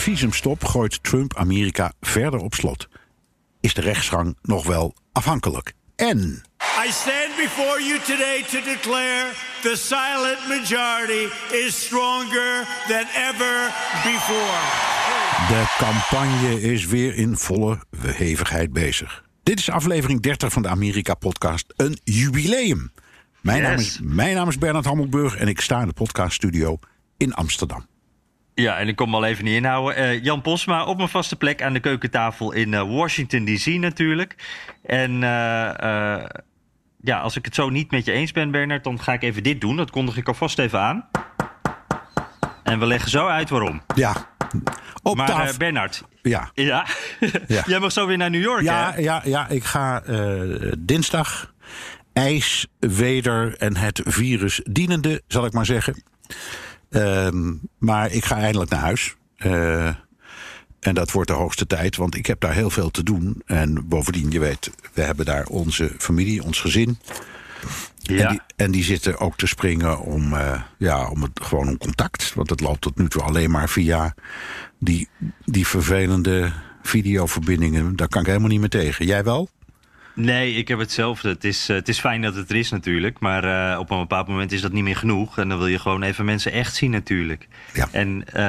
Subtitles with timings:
[0.00, 2.88] Visumstop gooit Trump Amerika verder op slot.
[3.60, 5.72] Is de rechtsgang nog wel afhankelijk?
[5.96, 6.42] En
[6.86, 9.30] I stand before you today to declare
[9.62, 11.28] the silent majority
[11.66, 13.72] is stronger than ever
[14.02, 14.88] before.
[15.48, 19.24] de campagne is weer in volle hevigheid bezig.
[19.42, 22.92] Dit is aflevering 30 van de Amerika-podcast, een jubileum.
[23.40, 26.78] Mijn, naam is, mijn naam is Bernard Hammelburg en ik sta in de podcaststudio
[27.16, 27.89] in Amsterdam.
[28.60, 29.96] Ja, en ik kom al even niet inhouden.
[29.96, 34.34] Eh, Jan Posma op mijn vaste plek aan de keukentafel in eh, Washington DC natuurlijk.
[34.82, 36.24] En eh,
[37.00, 39.42] ja, als ik het zo niet met je eens ben, Bernard, dan ga ik even
[39.42, 39.76] dit doen.
[39.76, 41.08] Dat kondig ik alvast even aan.
[42.62, 43.82] En we leggen zo uit waarom.
[43.94, 44.28] Ja,
[45.02, 45.54] op maar.
[45.58, 46.50] Bernard, ja.
[46.54, 46.86] ja.
[47.48, 47.62] Ja.
[47.66, 49.00] jij mag zo weer naar New York, Ja, hè?
[49.00, 50.02] ja, ja, ik ga
[50.78, 51.52] dinsdag
[52.12, 56.02] ijs, weder en het virus dienende, zal ik maar zeggen.
[56.90, 59.16] Ehm, maar ik ga eindelijk naar huis.
[59.36, 59.86] Eh,
[60.80, 63.42] en dat wordt de hoogste tijd, want ik heb daar heel veel te doen.
[63.46, 66.98] En bovendien, je weet, we hebben daar onze familie, ons gezin.
[67.96, 68.24] Ja.
[68.24, 71.78] En, die, en die zitten ook te springen om, eh, ja, om het, gewoon om
[71.78, 72.34] contact.
[72.34, 74.14] Want het loopt tot nu toe alleen maar via
[74.78, 75.08] die,
[75.44, 76.52] die vervelende
[76.82, 77.96] videoverbindingen.
[77.96, 79.06] Daar kan ik helemaal niet meer tegen.
[79.06, 79.48] Jij wel?
[80.14, 81.28] Nee, ik heb hetzelfde.
[81.28, 83.20] Het is, eh, het is fijn dat het er is natuurlijk.
[83.20, 85.38] Maar eh, op een bepaald moment is dat niet meer genoeg.
[85.38, 87.48] En dan wil je gewoon even mensen echt zien natuurlijk.
[87.74, 87.88] Ja.
[87.92, 88.42] En eh,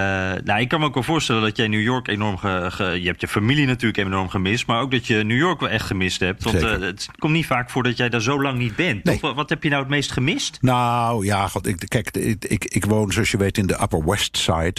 [0.43, 2.37] nou, ik kan me ook wel voorstellen dat jij New York enorm...
[2.37, 4.67] Ge, ge- je hebt je familie natuurlijk enorm gemist.
[4.67, 6.43] Maar ook dat je New York wel echt gemist hebt.
[6.43, 9.03] Want het komt niet vaak voor dat jij daar zo lang niet bent.
[9.03, 9.17] Nee.
[9.21, 10.57] Wat, wat heb je nou het meest gemist?
[10.61, 14.05] Nou ja, god, ik, kijk, ik, ik, ik woon zoals je weet in de Upper
[14.05, 14.75] West Side.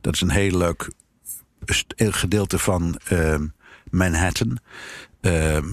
[0.00, 0.90] Dat is een heel leuk
[1.96, 3.46] gedeelte van ehm,
[3.90, 4.58] Manhattan.
[5.24, 5.64] Ehm,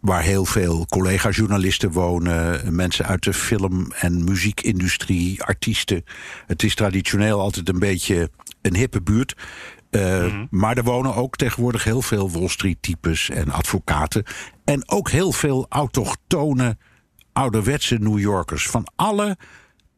[0.00, 2.74] waar heel veel collega-journalisten wonen.
[2.74, 6.04] Mensen uit de film- en muziekindustrie, artiesten.
[6.46, 8.30] Het is traditioneel altijd een beetje
[8.60, 9.36] een hippe buurt.
[9.90, 14.24] Eh, Maar er wonen ook tegenwoordig heel veel Wall Street-types en advocaten.
[14.64, 16.76] En ook heel veel autochtone,
[17.32, 18.66] ouderwetse New Yorkers.
[18.66, 19.36] Van alle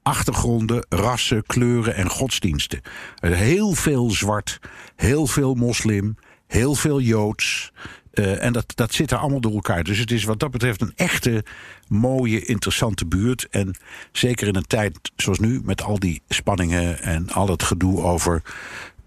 [0.02, 2.80] achtergronden, rassen, kleuren en godsdiensten.
[3.20, 4.58] Heel veel zwart,
[4.96, 6.16] heel veel moslim,
[6.46, 7.72] heel veel joods.
[8.14, 9.84] Eh, en dat, dat zit er allemaal door elkaar.
[9.84, 11.44] Dus het is wat dat betreft een echte
[11.88, 13.46] mooie, interessante buurt.
[13.50, 13.76] En
[14.12, 18.42] zeker in een tijd zoals nu, met al die spanningen en al het gedoe over.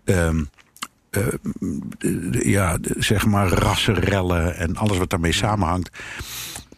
[0.05, 0.43] ehm,
[1.09, 1.23] eh,
[2.31, 5.89] ja, zeg maar rassenrellen en alles wat daarmee samenhangt.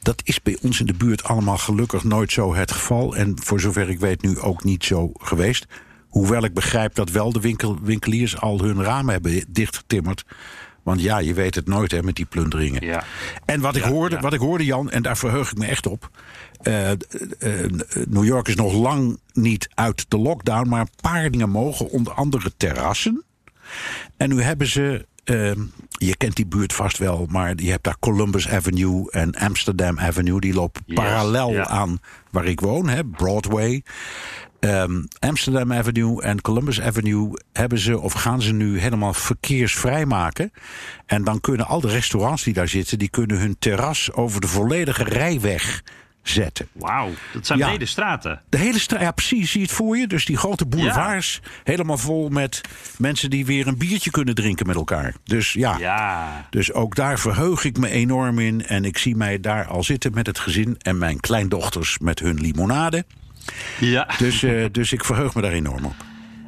[0.02, 3.16] Dat is bij ons in de buurt allemaal gelukkig nooit zo het geval.
[3.16, 5.66] En voor zover ik weet nu ook niet zo geweest.
[6.10, 10.26] Hoewel ik begrijp dat wel de winkel, winkeliers al hun ramen hebben dichtgetimmerd.
[10.84, 12.86] Want ja, je weet het nooit hè, met die plunderingen.
[12.86, 13.04] Ja.
[13.46, 14.22] En wat ik, Ja, hoorde, ja.
[14.22, 16.10] wat ik hoorde, Jan, en daar verheug ik me echt op.
[16.62, 16.98] eh, eh,
[18.08, 22.14] New York is nog lang niet uit de lockdown, maar een paar dingen mogen, onder
[22.14, 23.24] andere terrassen.
[24.18, 25.08] En nu hebben ze.
[25.24, 25.60] ehm,
[25.90, 30.40] je kent die buurt vast wel, maar je hebt daar Columbus Avenue en Amsterdam Avenue.
[30.40, 32.00] Die lopen Yes, parallel aan
[32.32, 33.84] waar ik woon, hè, Broadway.
[34.60, 40.52] Ehm, Amsterdam Avenue en Columbus Avenue hebben ze of gaan ze nu helemaal verkeersvrij maken.
[41.06, 44.48] En dan kunnen al de restaurants die daar zitten, die kunnen hun terras over de
[44.48, 45.84] volledige rijweg
[46.24, 46.68] zetten.
[46.72, 47.68] Wauw, dat zijn Ja.
[47.68, 48.42] brede straten.
[48.50, 50.08] De hele straat, ja precies, zie je het voor je?
[50.08, 52.62] Dus die grote boulevards, helemaal vol met
[52.98, 55.14] mensen die weer een biertje kunnen drinken met elkaar.
[55.24, 56.48] Dus ja, Ja.
[56.50, 58.66] dus ook daar verheug ik me enorm in.
[58.66, 62.36] En ik zie mij daar al zitten met het gezin en mijn kleindochters met hun
[62.42, 63.06] limonade.
[63.80, 64.08] Ja.
[64.18, 65.94] Dus, eh, dus ik verheug me daar enorm op.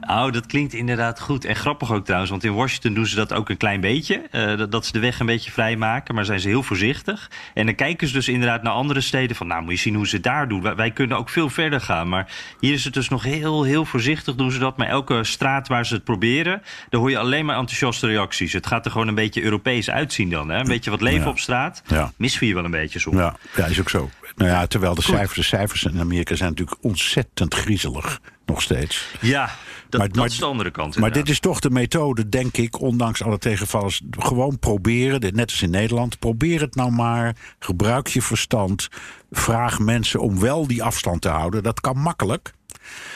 [0.08, 1.46] Oh, dat klinkt inderdaad goed.
[1.46, 4.22] En grappig ook trouwens, want in Washington doen ze dat ook een klein beetje.
[4.32, 7.30] eh, dat, dat ze de weg een beetje vrijmaken, maar zijn ze heel voorzichtig.
[7.54, 9.48] En dan kijken ze dus inderdaad naar andere steden van...
[9.48, 10.62] nou, moet je zien hoe ze het daar doen.
[10.62, 12.10] Wij, wij kunnen ook veel verder gaan.
[12.10, 14.78] Maar hier is het dus nog heel, heel voorzichtig doen ze dat.
[14.78, 18.54] Maar elke straat waar ze het proberen, daar hoor je alleen maar enthousiaste reacties.
[18.54, 20.50] Het gaat er gewoon een beetje Europees uitzien dan.
[20.50, 20.60] Hè?
[20.60, 21.30] Een beetje wat leven Ja.
[21.30, 21.82] op straat.
[21.88, 22.12] Ja.
[22.18, 23.18] Missen we hier wel een beetje soms.
[23.18, 24.10] Ja, ja, is ook zo.
[24.36, 28.20] Nou ja, terwijl de cijfers, de cijfers in Amerika zijn natuurlijk ontzettend griezelig.
[28.46, 29.08] nog steeds.
[29.22, 29.46] Ja,
[29.90, 30.98] dat, Maar- dat maar- is de andere kant.
[30.98, 34.02] Maar dit is toch de methode, denk ik, ondanks alle tegenvallers.
[34.12, 36.20] Gewoon proberen, dit net als in Nederland.
[36.20, 37.36] Probeer het nou maar.
[37.60, 38.88] Gebruik je verstand.
[39.32, 41.64] Vraag mensen om wel die afstand te houden.
[41.64, 42.54] Dat kan makkelijk.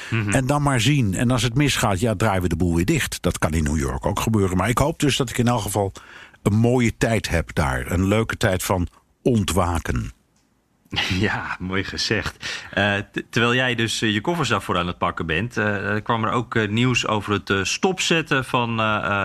[0.09, 0.29] Mhm.
[0.29, 1.13] En dan maar zien.
[1.13, 3.21] En als het misgaat, ja, draaien we de boel weer dicht.
[3.21, 4.57] Dat kan in New York ook gebeuren.
[4.57, 5.91] Maar ik hoop dus dat ik in elk geval
[6.43, 7.91] een mooie tijd heb daar.
[7.91, 8.87] Een leuke tijd van
[9.23, 10.11] ontwaken.
[11.25, 12.63] Ja, mooi gezegd.
[12.71, 12.93] Eh,
[13.29, 16.67] terwijl jij dus eh, je koffers daarvoor aan het pakken bent, eh, kwam er ook
[16.67, 18.69] nieuws over het stopzetten van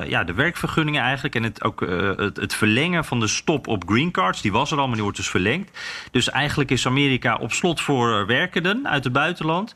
[0.08, 1.34] ja, de werkvergunningen eigenlijk.
[1.34, 1.80] En het, ook
[2.16, 4.42] het, het verlengen van de stop op green cards.
[4.42, 5.78] Die was er al, maar die wordt dus verlengd.
[6.10, 9.74] Dus eigenlijk is Amerika op slot voor werkenden uit het buitenland.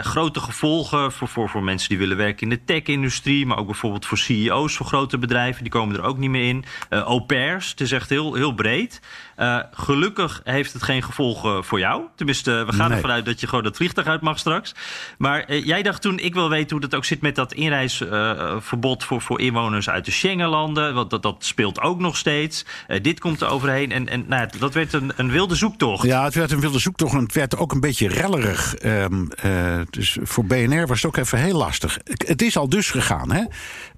[0.00, 3.46] Grote gevolgen voor, voor, voor mensen die willen werken in de tech-industrie.
[3.46, 5.62] Maar ook bijvoorbeeld voor CEO's van grote bedrijven.
[5.62, 6.64] Die komen er ook niet meer in.
[6.88, 9.00] Au pairs, het is echt heel, heel breed.
[9.36, 12.02] Eh, gelukkig heeft het geen gevolgen voor jou.
[12.14, 12.96] Tenminste, we gaan Nee.
[12.96, 14.74] ervan uit dat je gewoon dat vliegtuig uit mag straks.
[15.18, 19.04] Maar eh, jij dacht toen, ik wil weten hoe dat ook zit met dat inreisverbod
[19.04, 20.94] voor, voor inwoners uit de Schengenlanden.
[20.94, 22.64] Want dat, dat speelt ook nog steeds.
[22.86, 23.92] Eh, dit komt er overheen.
[23.92, 26.02] En, en nou, dat werd een, een wilde zoektocht.
[26.06, 28.74] Ja, het werd een wilde zoektocht en het werd ook een beetje rellerig.
[28.74, 31.98] Ehm, eh, dus voor BNR was het ook even heel lastig.
[32.04, 33.44] Het is al dus gegaan, hè?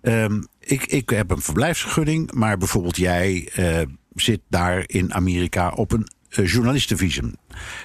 [0.03, 3.81] Ehm, ik, ik heb een verblijfsvergunning, maar bijvoorbeeld jij eh,
[4.21, 7.35] zit daar in Amerika op een eh, journalistenvisum.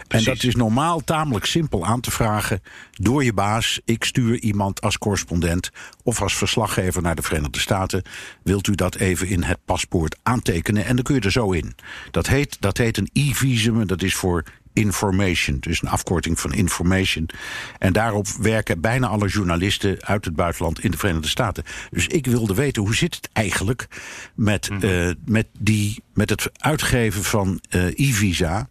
[0.08, 3.82] En dat is normaal tamelijk simpel aan te vragen door je baas.
[3.86, 5.70] Ik stuur iemand als correspondent
[6.04, 8.04] of als verslaggever naar de Verenigde Staten.
[8.44, 10.86] Wilt u dat even in het paspoort aantekenen?
[10.86, 11.76] En dan kun je er zo in.
[12.12, 14.44] Dat heet, dat heet een e-visum en dat is voor
[14.74, 15.58] information.
[15.60, 17.30] Dus een afkorting van information.
[17.80, 21.64] En daarop werken bijna alle journalisten uit het buitenland in de Verenigde Staten.
[21.90, 23.88] Dus ik wilde weten hoe zit het eigenlijk
[24.36, 28.70] met, eh, met, die, met het uitgeven van eh, e-visa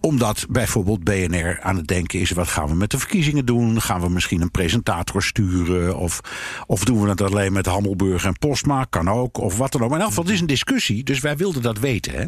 [0.00, 3.80] omdat bijvoorbeeld BNR aan het denken is: wat gaan we met de verkiezingen doen?
[3.80, 5.96] Gaan we misschien een presentator sturen?
[5.96, 6.20] Of,
[6.66, 8.84] of doen we het alleen met Hammelburg en Postma?
[8.84, 9.38] Kan ook.
[9.38, 9.88] Of wat dan ook.
[9.88, 11.04] Maar in elk geval, het is een discussie.
[11.04, 12.12] Dus wij wilden dat weten.
[12.12, 12.24] Hè?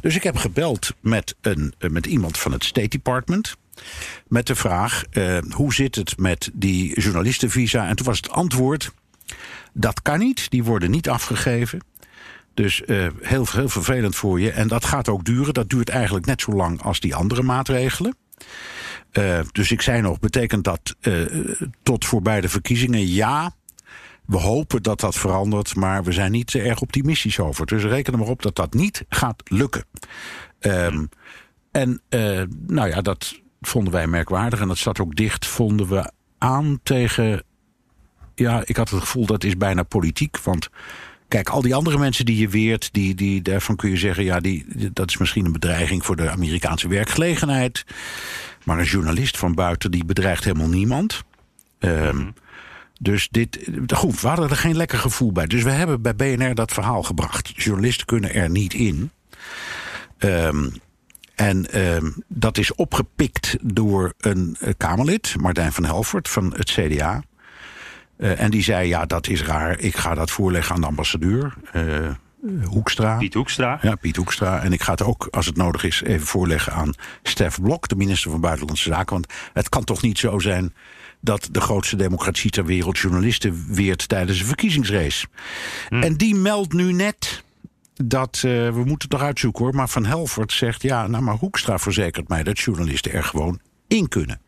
[0.00, 3.56] Dus ik heb gebeld met, een, met iemand van het State Department.
[4.28, 7.88] Met de vraag: eh, hoe zit het met die journalistenvisa?
[7.88, 8.92] En toen was het antwoord:
[9.72, 10.50] dat kan niet.
[10.50, 11.80] Die worden niet afgegeven.
[12.54, 14.50] Dus eh, heel, heel vervelend voor je.
[14.50, 15.54] En dat gaat ook duren.
[15.54, 18.16] Dat duurt eigenlijk net zo lang als die andere maatregelen.
[19.10, 21.14] Eh, dus ik zei nog, betekent dat eh,
[21.82, 23.06] tot voorbij de verkiezingen?
[23.06, 23.54] Ja.
[24.26, 27.66] We hopen dat dat verandert, maar we zijn niet erg optimistisch over.
[27.66, 29.84] Dus reken er maar op dat dat niet gaat lukken.
[30.58, 31.06] Ehm,
[31.70, 32.00] en
[32.66, 34.60] nou ja, dat vonden wij merkwaardig.
[34.60, 37.44] En dat zat ook dicht, vonden we aan tegen.
[38.34, 40.38] Ja, ik had het gevoel dat is bijna politiek.
[40.38, 40.68] Want
[41.32, 44.40] Kijk, al die andere mensen die je weert, die, die, daarvan kun je zeggen: ja,
[44.40, 47.84] die, dat is misschien een bedreiging voor de Amerikaanse werkgelegenheid.
[48.64, 51.22] Maar een journalist van buiten, die bedreigt helemaal niemand.
[51.78, 52.30] Ehm,
[53.00, 55.46] Dus dit, goed, we hadden er geen lekker gevoel bij.
[55.46, 57.62] Dus we hebben bij BNR dat verhaal gebracht.
[57.62, 59.10] Journalisten kunnen er niet in.
[60.18, 60.68] Ehm,
[61.34, 67.22] en ehm, dat is opgepikt door een eh, Kamerlid, Martijn van Helvert van het CDA.
[68.22, 69.78] Eh, en die zei: Ja, dat is raar.
[69.78, 71.54] Ik ga dat voorleggen aan de ambassadeur.
[71.72, 72.10] eh,
[72.64, 73.16] Hoekstra.
[73.16, 73.78] Piet Hoekstra.
[73.82, 74.62] Ja, Piet Hoekstra.
[74.62, 76.92] En ik ga het ook, als het nodig is, even voorleggen aan
[77.22, 79.12] Stef Blok, de minister van Buitenlandse Zaken.
[79.12, 80.74] Want het kan toch niet zo zijn
[81.20, 85.26] dat de grootste democratie ter wereld journalisten weert tijdens een verkiezingsrace.
[85.88, 87.42] En die meldt nu net
[87.94, 91.36] dat, eh, we moeten het nog uitzoeken hoor, maar Van Helvert zegt, ja, nou maar
[91.36, 94.40] Hoekstra verzekert mij dat journalisten er gewoon in kunnen.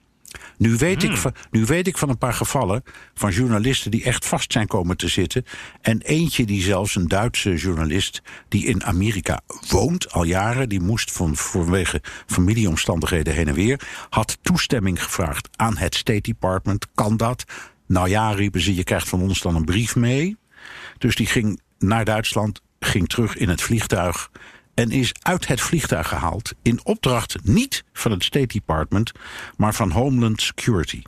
[0.57, 2.83] Nu weet, ik van, nu weet ik van een paar gevallen
[3.15, 5.45] van journalisten die echt vast zijn komen te zitten.
[5.81, 11.13] En eentje die zelfs een Duitse journalist die in Amerika woont al jaren, die moest
[11.13, 16.87] van, vanwege familieomstandigheden heen en weer, had toestemming gevraagd aan het State Department.
[16.95, 17.45] Kan dat?
[17.87, 20.37] Nou ja, riepen ze, je krijgt van ons dan een brief mee.
[20.99, 24.31] Dus die ging naar Duitsland, ging terug in het vliegtuig.
[24.75, 26.53] En is uit het vliegtuig gehaald.
[26.63, 29.13] In opdracht niet van het State Department,
[29.57, 31.03] maar van Homeland Security.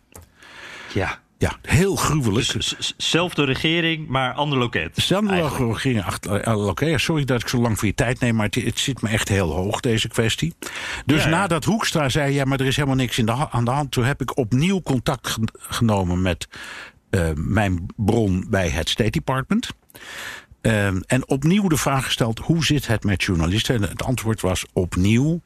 [0.95, 1.19] Ja.
[1.39, 2.53] Ja, heel gruwelijk.
[2.53, 4.97] Dus zelfde regering, maar ander loket.
[5.43, 5.73] Eigenlijk.
[5.73, 6.41] regering achter.
[6.41, 9.03] eh, Oké, sorry dat ik zo lang voor je tijd neem, maar het, het zit
[9.03, 10.55] me echt heel hoog, deze kwestie.
[11.07, 11.37] Dus Ja, ja.
[11.37, 14.05] nadat Hoekstra zei: ja, maar er is helemaal niks in de aan de hand, toen
[14.05, 16.49] heb ik opnieuw contact gen- genomen met
[17.11, 19.69] eh, mijn bron bij het State Department.
[20.67, 23.75] Ehm, en opnieuw de vraag gesteld: hoe zit het met journalisten?
[23.75, 25.41] En het antwoord was opnieuw: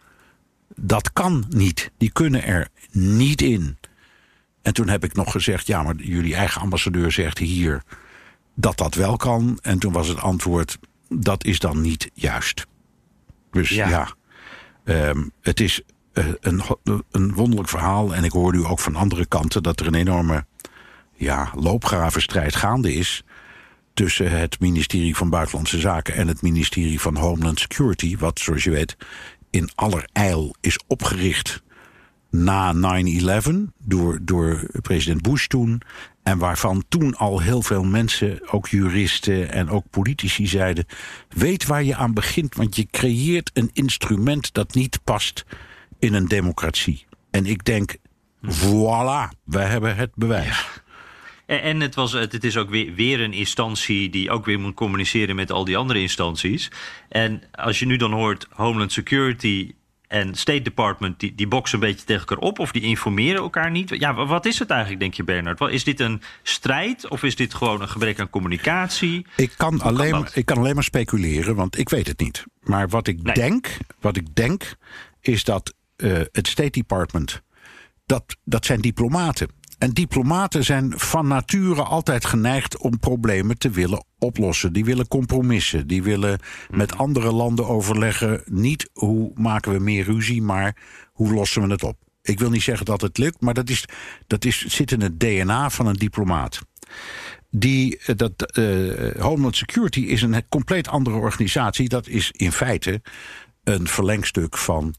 [0.76, 1.90] dat kan niet.
[1.98, 3.78] Die kunnen er niet in.
[4.62, 7.82] En toen heb ik nog gezegd: ja, maar jullie eigen ambassadeur zegt hier
[8.54, 9.58] dat dat wel kan.
[9.62, 12.66] En toen was het antwoord: dat is dan niet juist.
[13.50, 14.08] Dus ja, Ja.
[14.84, 15.80] ehm, het is
[16.12, 16.62] eh, een,
[17.10, 18.14] een wonderlijk verhaal.
[18.14, 20.44] En ik hoor nu ook van andere kanten dat er een enorme
[21.14, 23.24] ja, loopgravenstrijd gaande is
[24.00, 28.70] tussen het ministerie van Buitenlandse Zaken en het ministerie van Homeland Security, wat zoals je
[28.70, 28.96] weet
[29.50, 31.62] in allerijl is opgericht
[32.30, 32.74] na
[33.42, 35.82] 9-11 door, door president Bush toen.
[36.22, 40.86] En waarvan toen al heel veel mensen, ook juristen en ook politici zeiden:
[41.28, 45.44] weet waar je aan begint, want je creëert een instrument dat niet past
[45.98, 47.06] in een democratie.
[47.30, 47.96] En ik denk,
[48.46, 50.79] voilà, wij hebben het bewijs.
[51.50, 54.74] En, en het, was, het is ook weer, weer een instantie die ook weer moet
[54.74, 56.70] communiceren met al die andere instanties.
[57.08, 59.74] En als je nu dan hoort Homeland Security
[60.06, 63.70] en State Department, die, die boksen een beetje tegen elkaar op of die informeren elkaar
[63.70, 63.90] niet.
[63.98, 65.60] Ja, wat is het eigenlijk, denk je, Bernard?
[65.60, 69.26] Is dit een strijd of is dit gewoon een gebrek aan communicatie?
[69.36, 72.44] Ik kan, alleen, maar, ik kan alleen maar speculeren, want ik weet het niet.
[72.62, 74.76] Maar wat ik, denk, wat ik denk,
[75.20, 77.42] is dat uh, het State Department,
[78.06, 79.59] dat, dat zijn diplomaten.
[79.80, 84.72] En diplomaten zijn van nature altijd geneigd om problemen te willen oplossen.
[84.72, 85.86] Die willen compromissen.
[85.86, 86.38] Die willen
[86.70, 88.42] met andere landen overleggen.
[88.44, 90.76] Niet hoe maken we meer ruzie, maar
[91.12, 91.96] hoe lossen we het op.
[92.22, 93.84] Ik wil niet zeggen dat het lukt, maar dat, is,
[94.26, 96.60] dat is, zit in het DNA van een diplomaat.
[97.50, 101.88] Die, eh, dat, uh, Homeland Security is een compleet andere organisatie.
[101.88, 103.02] Dat is in feite
[103.64, 104.94] een verlengstuk van.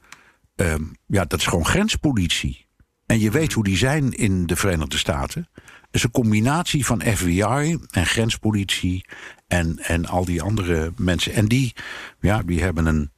[0.55, 2.69] Um, ja, dat is gewoon grenspolitie.
[3.11, 5.47] En je weet hoe die zijn in de Verenigde Staten.
[5.53, 9.05] Het is een combinatie van FBI en grenspolitie
[9.47, 11.33] en, en al die andere mensen.
[11.33, 11.73] En die,
[12.19, 13.11] ja, die hebben een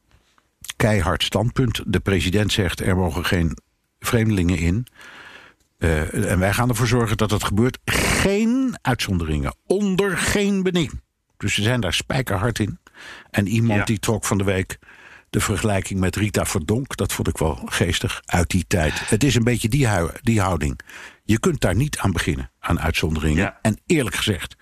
[0.76, 1.82] keihard standpunt.
[1.86, 3.58] De president zegt er mogen geen
[4.00, 4.88] vreemdelingen in.
[5.78, 7.80] Uh, en wij gaan ervoor zorgen dat het gebeurt.
[7.86, 9.56] Geen uitzonderingen.
[9.66, 11.02] Onder geen beding.
[11.38, 12.80] Dus ze zijn daar spijkerhard in.
[13.30, 14.80] En iemand die trok van de week
[15.34, 19.10] de vergelijking met Rita Verdonk, dat vond ik wel geestig uit die tijd.
[19.10, 19.88] Het is een beetje die,
[20.22, 20.80] die houding.
[21.24, 23.56] Je kunt daar niet aan beginnen, aan uitzonderingen.
[23.62, 24.56] En eerlijk gezegd,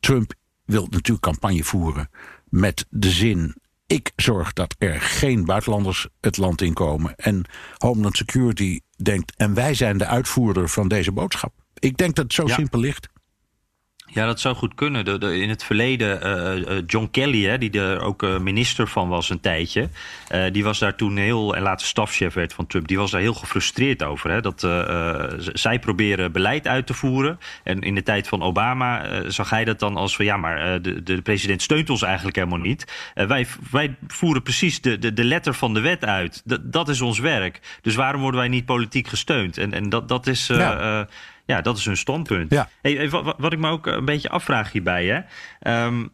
[0.00, 0.34] Trump
[0.64, 2.10] wil natuurlijk campagne voeren
[2.48, 3.56] met de zin.
[3.86, 7.16] Ik zorg dat er geen buitenlanders het land inkomen.
[7.16, 7.44] En
[7.76, 9.36] Homeland Security denkt.
[9.36, 11.52] En wij zijn de uitvoerder van deze boodschap.
[11.78, 13.08] Ik denk dat het zo simpel ligt.
[14.16, 15.04] Ja, dat zou goed kunnen.
[15.04, 16.26] De, in het verleden,
[16.68, 19.88] uh, John Kelly, hè, die er ook minister van was een tijdje,
[20.32, 23.20] uh, die was daar toen heel, en later stafchef werd van Trump, die was daar
[23.20, 24.30] heel gefrustreerd over.
[24.30, 24.60] Hè, dat
[25.52, 27.38] zij proberen beleid uit te voeren.
[27.62, 31.02] En in de tijd van Obama zag hij dat dan als van ja, maar de,
[31.02, 33.10] de president steunt ons eigenlijk helemaal niet.
[33.14, 36.42] wij, wij voeren precies de, de, de letter van de wet uit.
[36.46, 37.60] D dat is ons werk.
[37.80, 39.58] Dus waarom worden wij niet politiek gesteund?
[39.58, 40.46] En, en dat, dat is.
[40.46, 41.06] Ja
[41.46, 42.50] ja, dat is hun standpunt.
[42.52, 42.68] Ja.
[42.82, 45.20] Hey, wat, wat, ik me ook een beetje afvraag hierbij, hè.
[45.86, 46.10] Um,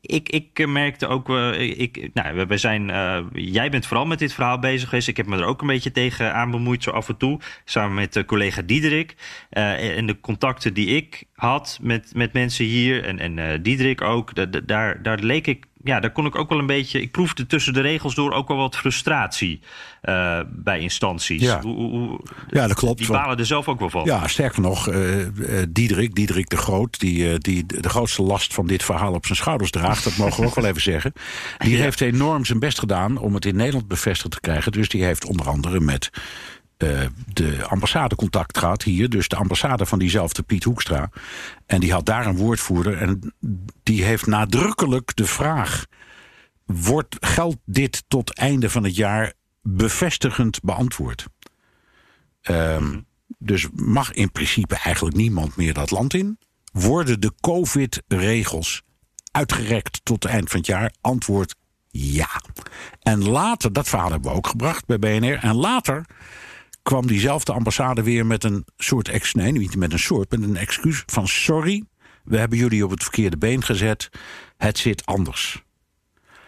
[0.00, 4.32] ik, ik merkte ook, uh, ik, nou, we zijn, uh, jij bent vooral met dit
[4.32, 5.08] verhaal bezig geweest.
[5.08, 7.40] Ik heb me er ook een beetje tegen aan bemoeid, zo af en toe.
[7.64, 9.16] Samen met uh, collega Diederik.
[9.50, 15.02] en de contacten die ik had met, met mensen hier, en, en Diederik ook, daar,
[15.02, 17.00] daar leek ik ja, daar kon ik ook wel een beetje.
[17.00, 19.60] Ik proefde tussen de regels door ook wel wat frustratie
[20.02, 21.42] uh, bij instanties.
[21.42, 22.98] Ja, hoe, hoe, ja dat klopt.
[22.98, 24.04] Die balen er zelf ook wel van.
[24.04, 25.26] Ja, sterker nog, uh,
[25.68, 29.70] Diederik, Diederik de Groot, die, die de grootste last van dit verhaal op zijn schouders
[29.70, 31.12] draagt, dat mogen we ook wel even zeggen.
[31.58, 34.72] Die heeft enorm zijn best gedaan om het in Nederland bevestigd te krijgen.
[34.72, 36.10] Dus die heeft onder andere met
[37.32, 39.08] de ambassade contact gehad hier.
[39.08, 41.10] Dus de ambassade van diezelfde Piet Hoekstra.
[41.66, 42.98] En die had daar een woordvoerder.
[42.98, 43.34] En
[43.82, 45.86] die heeft nadrukkelijk de vraag:
[46.64, 51.26] wordt, geldt dit tot einde van het jaar bevestigend beantwoord?
[52.42, 53.06] Um,
[53.38, 56.38] dus mag in principe eigenlijk niemand meer dat land in?
[56.72, 58.82] Worden de COVID-regels
[59.30, 60.92] uitgerekt tot eind van het jaar?
[61.00, 61.54] Antwoord
[61.96, 62.42] ja.
[63.02, 65.38] En later, dat verhaal hebben we ook gebracht bij BNR.
[65.38, 66.04] En later
[66.84, 70.56] kwam diezelfde ambassade weer met een soort ex, nee, niet met een soort, met een
[70.56, 71.84] excuus van sorry,
[72.24, 74.10] we hebben jullie op het verkeerde been gezet,
[74.56, 75.62] het zit anders.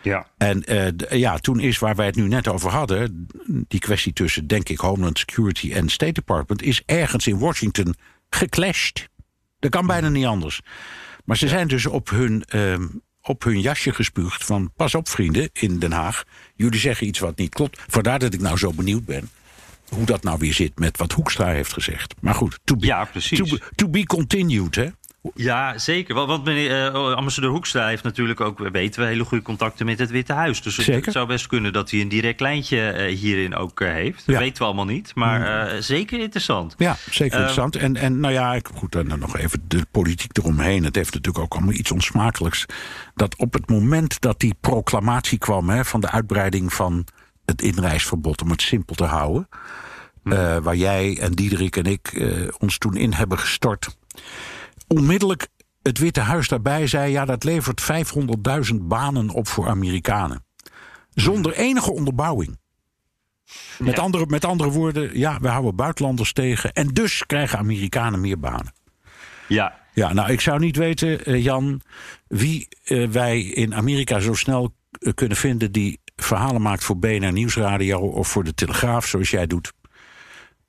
[0.02, 0.26] Ja.
[0.38, 4.46] En uh, ja, toen is waar wij het nu net over hadden, die kwestie tussen,
[4.46, 7.94] denk ik, Homeland Security en State Department, is ergens in Washington
[8.30, 9.08] geclashed.
[9.58, 10.60] Dat kan bijna niet anders.
[11.24, 12.74] Maar ze zijn dus op hun, uh,
[13.20, 16.24] op hun jasje gespuugd van pas op vrienden in Den Haag.
[16.54, 17.84] Jullie zeggen iets wat niet klopt.
[17.88, 19.30] Vandaar dat ik nou zo benieuwd ben
[19.88, 22.14] hoe dat nou weer zit met wat Hoekstra heeft gezegd.
[22.20, 23.38] Maar goed, to be, ja, precies.
[23.38, 24.88] To, to be continued, hè?
[25.34, 26.14] Ja, zeker.
[26.14, 30.10] Want meneer, uh, ambassadeur Hoekstra heeft natuurlijk ook, weten we, hele goede contacten met het
[30.10, 30.62] Witte Huis.
[30.62, 33.88] Dus het, het zou best kunnen dat hij een direct lijntje uh, hierin ook uh,
[33.88, 34.26] heeft.
[34.26, 35.14] Dat weten we allemaal niet.
[35.14, 35.82] Maar mm.
[35.82, 36.74] zeker interessant.
[36.78, 37.76] Ja, zeker interessant.
[37.76, 40.84] En, en nou ja, goed, dan nog even de politiek eromheen.
[40.84, 42.66] Het heeft natuurlijk ook allemaal iets onsmakelijks.
[43.14, 47.06] Dat op het moment dat die proclamatie kwam hè, van de uitbreiding van
[47.46, 49.48] het inreisverbod, om het simpel te houden.
[50.24, 53.96] Uh, waar jij en Diederik en ik uh, ons toen in hebben gestort.
[54.86, 55.48] Onmiddellijk
[55.82, 57.82] het Witte Huis daarbij zei: ja, dat levert
[58.72, 60.44] 500.000 banen op voor Amerikanen.
[61.14, 62.58] Zonder enige onderbouwing.
[63.78, 66.72] Met, andere, met andere woorden, ja, we houden buitenlanders tegen.
[66.72, 68.72] En dus krijgen Amerikanen meer banen.
[69.48, 69.84] Ja.
[69.92, 71.80] Ja, nou, ik zou niet weten, uh, Jan,
[72.28, 74.74] wie uh, wij in Amerika zo snel
[75.14, 79.72] kunnen vinden die verhalen maakt voor BNR Nieuwsradio of voor de Telegraaf, zoals jij doet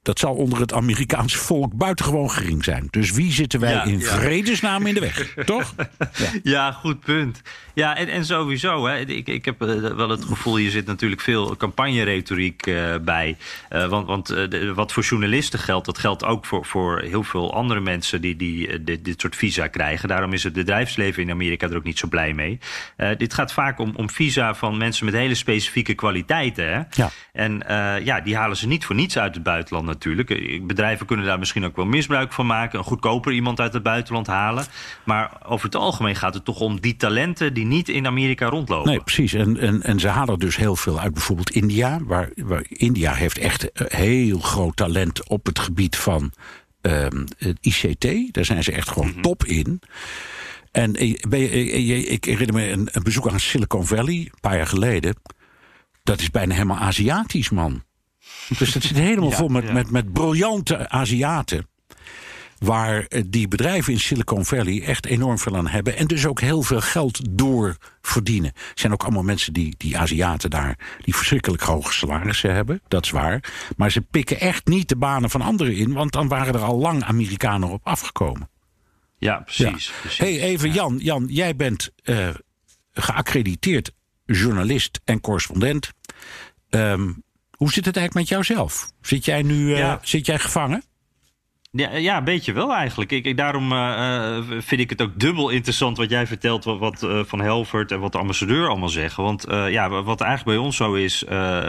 [0.08, 2.88] dat zal onder het Amerikaanse volk buitengewoon gering zijn.
[2.90, 4.06] Dus wie zitten wij Ja, in ja.
[4.06, 5.74] vredesnaam in de weg, toch?
[6.16, 6.30] Ja.
[6.44, 7.42] Ja, goed punt.
[7.74, 11.22] Ja, en, en sowieso, hè, ik, ik heb eh, wel het gevoel, hier zit natuurlijk
[11.22, 13.38] veel campagneretoriek eh, bij.
[13.70, 17.54] Eh, want want de- wat voor journalisten geldt, dat geldt ook voor, voor heel veel
[17.54, 20.08] andere mensen die, die dit, dit soort visa krijgen.
[20.10, 22.60] Daarom is het bedrijfsleven in Amerika er ook niet zo blij mee.
[23.18, 26.74] Dit gaat vaak om, om visa van mensen met hele specifieke kwaliteiten.
[26.74, 26.82] Hè?
[26.92, 27.10] Ja.
[27.34, 27.64] En
[28.04, 30.30] ja, die halen ze niet voor niets uit het buitenland natuurlijk.
[30.30, 32.80] Eh, Bedrijven kunnen daar misschien ook wel misbruik van maken.
[32.80, 34.66] Een goedkoper iemand uit het buitenland halen.
[35.06, 38.90] Maar over het algemeen gaat het toch om die talenten die niet in Amerika rondlopen.
[38.92, 39.34] Nee, precies.
[39.34, 42.00] En, en, en ze halen dus heel veel uit bijvoorbeeld India.
[42.04, 46.32] Waar, waar India heeft echt eh, heel groot talent op het gebied van
[46.82, 48.34] ehm, het ICT.
[48.34, 49.82] Daar zijn ze echt gewoon top in.
[50.72, 50.92] En
[51.30, 54.68] ben je- eh, ik herinner me een, een bezoek aan Silicon Valley, een paar jaar
[54.68, 55.16] geleden.
[56.04, 57.84] Dat is bijna helemaal Aziatisch, man.
[58.58, 61.68] Dus dat zit helemaal vol met, met, met briljante Aziaten.
[62.58, 65.98] Waar eh, die bedrijven in Silicon Valley echt enorm veel aan hebben.
[65.98, 68.52] En dus ook heel veel geld door verdienen.
[68.54, 70.78] Er zijn ook allemaal mensen die, die Aziaten daar.
[71.02, 72.82] die verschrikkelijk hoge salarissen hebben.
[72.88, 73.44] Dat is waar.
[73.76, 75.94] Maar ze pikken echt niet de banen van anderen in.
[75.94, 78.50] Want dan waren er al lang Amerikanen op afgekomen.
[79.18, 79.88] Ja, precies.
[79.88, 79.94] Ja.
[80.02, 80.18] precies.
[80.18, 80.98] hey, even Jan.
[80.98, 82.30] Jan, jij bent eh,
[82.94, 83.92] geaccrediteerd
[84.26, 85.92] journalist en correspondent.
[86.70, 87.12] Ehm,
[87.58, 88.92] hoe zit het eigenlijk met jouzelf?
[89.02, 90.00] Zit jij nu eh, Ja.
[90.02, 90.84] zit jij gevangen?
[91.72, 93.12] Ja, ja, een beetje wel eigenlijk.
[93.12, 96.80] Ik, ik, daarom eh, eh, vind ik het ook dubbel interessant wat jij vertelt, wat,
[96.80, 99.24] wat Van Helvert en wat de ambassadeur allemaal zeggen.
[99.24, 101.24] Want ja, wat eigenlijk bij ons zo is,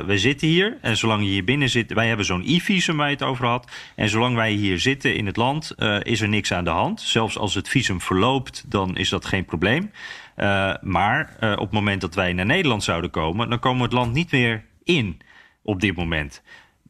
[0.06, 3.12] wij zitten hier en zolang je hier binnen zit, wij hebben zo'n e-visum waar je
[3.12, 3.70] het over had.
[3.96, 7.00] En zolang wij hier zitten in het land, is er niks aan de hand.
[7.00, 9.90] Zelfs als het visum verloopt, dan is dat geen probleem.
[10.80, 14.12] Maar op het moment dat wij naar Nederland zouden komen, dan komen we het land
[14.12, 15.20] niet meer in
[15.68, 16.42] op dit moment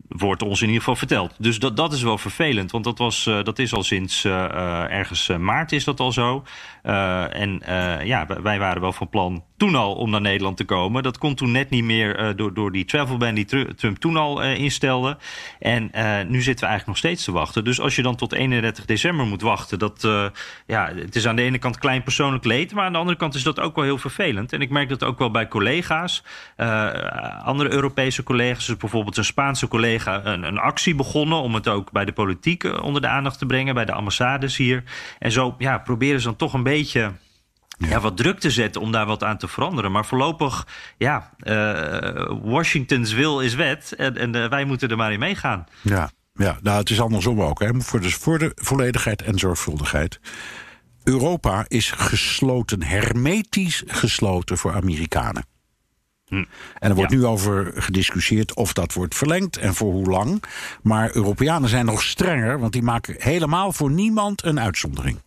[0.08, 1.34] wordt ons in ieder geval verteld.
[1.38, 4.44] Dus dat, dat is wel vervelend, want dat, was, eh, dat is al sinds eh,
[4.44, 6.44] eh, ergens maart is dat al zo.
[6.82, 7.62] En
[8.04, 11.02] ja, wij- waren wel van plan toen al om naar Nederland te komen.
[11.02, 14.16] Dat kon toen net niet meer door, door die travel ban die Tru- Trump toen
[14.16, 15.16] al instelde.
[15.58, 15.82] En
[16.28, 17.64] nu zitten we eigenlijk nog steeds te wachten.
[17.64, 20.08] Dus als je dan tot 31 december moet wachten, dat,
[20.66, 23.34] ja, het is aan de ene kant klein persoonlijk leed, maar aan de andere kant
[23.34, 24.52] is dat ook wel heel vervelend.
[24.52, 26.22] En ik merk dat ook wel bij collega's,
[27.44, 31.92] andere Europese collega's, dus bijvoorbeeld een Spaanse collega, een, een actie begonnen om het ook
[31.92, 34.82] bij de politiek eh, onder de aandacht te brengen, bij de ambassades hier.
[35.18, 37.12] En zo ja, proberen ze dan toch een beetje
[37.78, 38.00] ja.
[38.00, 39.92] wat druk te zetten om daar wat aan te veranderen.
[39.92, 45.12] Maar voorlopig, ja, eh, Washingtons wil is wet en, en eh, wij moeten er maar
[45.12, 45.66] in meegaan.
[45.82, 47.60] Ja, ja nou, het is andersom ook.
[47.60, 47.80] Hè.
[47.80, 50.20] Voor, de, voor de volledigheid en zorgvuldigheid.
[51.04, 55.44] Europa is gesloten, hermetisch gesloten voor Amerikanen.
[56.28, 56.46] En
[56.78, 57.18] er wordt Ja.
[57.18, 60.42] nu over gediscussieerd of dat wordt verlengd en voor hoe lang.
[60.82, 65.18] Maar Europeanen zijn nog strenger, want die maken helemaal voor niemand een uitzondering.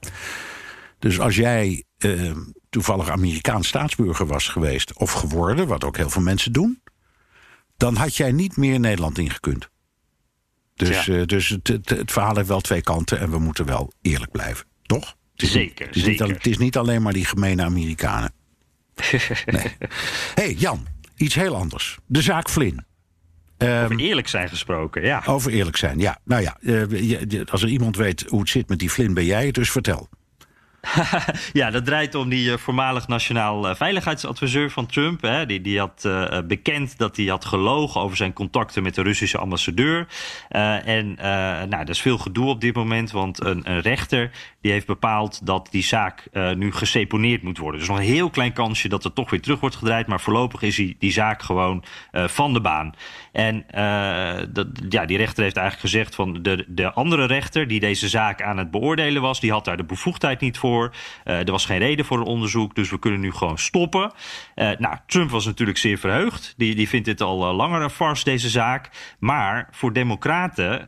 [0.99, 2.31] Dus als jij eh,
[2.69, 6.81] toevallig Amerikaans staatsburger was geweest of geworden, wat ook heel veel mensen doen,
[7.77, 9.69] dan had jij niet meer Nederland ingekund.
[10.75, 11.13] Dus, Ja.
[11.19, 14.31] eh, dus het, het, het verhaal heeft wel twee kanten en we moeten wel eerlijk
[14.31, 15.15] blijven, toch?
[15.33, 18.33] Het is niet- Zeker, het is, niet, het is niet alleen maar die gemene Amerikanen.
[19.45, 19.75] Nee.
[20.35, 21.97] hey, Jan, iets heel anders.
[22.05, 22.85] De zaak Flynn.
[23.57, 25.23] Ehm, Over eerlijk zijn gesproken, ja.
[25.25, 26.17] over eerlijk zijn, ja.
[26.23, 29.45] Nou ja, eh, als er iemand weet hoe het zit met die Flynn, ben jij
[29.45, 30.09] het, dus vertel.
[31.53, 35.21] Ja, dat draait om die eh, voormalig nationaal eh, veiligheidsadviseur van Trump.
[35.21, 35.45] Hè.
[35.45, 39.37] Die, die had eh, bekend dat hij had gelogen over zijn contacten met de Russische
[39.37, 40.07] ambassadeur.
[40.49, 41.25] En eh,
[41.67, 45.45] nou, er is veel gedoe op dit moment, want een, een rechter die heeft bepaald
[45.45, 46.23] dat die zaak
[46.55, 47.79] nu geseponeerd moet worden.
[47.79, 50.07] Dus nog een heel klein kansje dat het toch weer terug wordt gedraaid.
[50.07, 52.93] Maar voorlopig is die, die zaak gewoon van de baan.
[53.31, 53.83] En eh,
[54.89, 58.57] ja, die rechter heeft eigenlijk gezegd van de, de andere rechter die deze zaak aan
[58.57, 60.69] het beoordelen was, die had daar de bevoegdheid niet voor.
[60.71, 60.93] voor.
[61.23, 64.11] er was geen reden voor een onderzoek, dus we kunnen nu gewoon stoppen.
[64.55, 66.53] nou, Trump was natuurlijk zeer verheugd.
[66.57, 68.89] Die, die vindt dit al langer een farce, deze zaak.
[69.19, 70.87] Maar voor democraten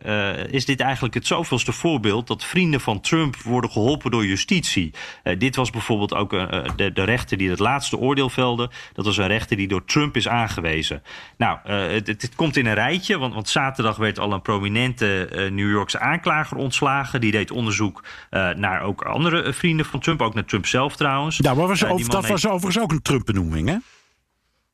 [0.51, 2.27] is dit eigenlijk het zoveelste voorbeeld...
[2.27, 4.93] dat vrienden van Trump worden geholpen door justitie.
[5.37, 6.31] dit was bijvoorbeeld ook
[6.75, 8.69] de, de rechter die het laatste oordeel velde.
[8.93, 11.03] Dat was een rechter die door Trump is aangewezen.
[11.37, 15.51] Nou, het, het, komt in een rijtje, want, want zaterdag werd al een prominente uh,
[15.51, 17.21] New Yorkse aanklager ontslagen.
[17.21, 21.37] Die deed onderzoek uh, naar ook andere vrienden van Trump, ook naar Trump zelf trouwens.
[21.37, 23.77] Ja, maar was, over, dat was overigens ook een Trump-benoeming, hè?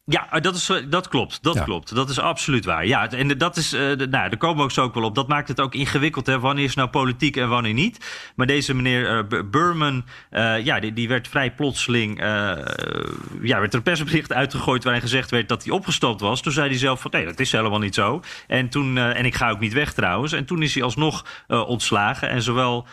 [0.10, 1.44] Ja, eh, dat, is, dat klopt.
[1.44, 1.96] Dat klopt.
[1.96, 2.86] Dat is absoluut waar.
[2.86, 5.16] Ja, en dat is, uh, nou, daar komen we ook zo ook wel op.
[5.16, 6.26] Dat maakt het ook ingewikkeld.
[6.26, 6.40] Hè?
[6.40, 8.32] Wanneer is nou politiek en wanneer niet?
[8.36, 12.20] Maar deze meneer uh, Burman, uh, ja, die, die, werd vrij plotseling.
[13.42, 16.42] ja, werd er een persbericht uitgegooid waarin gezegd werd dat hij opgestopt was.
[16.42, 18.22] Toen zei hij zelf van nee, dat is helemaal niet zo.
[18.48, 20.32] En toen, en ik ga ook niet weg trouwens.
[20.32, 22.30] En toen is hij alsnog ontslagen.
[22.30, 22.88] En zowel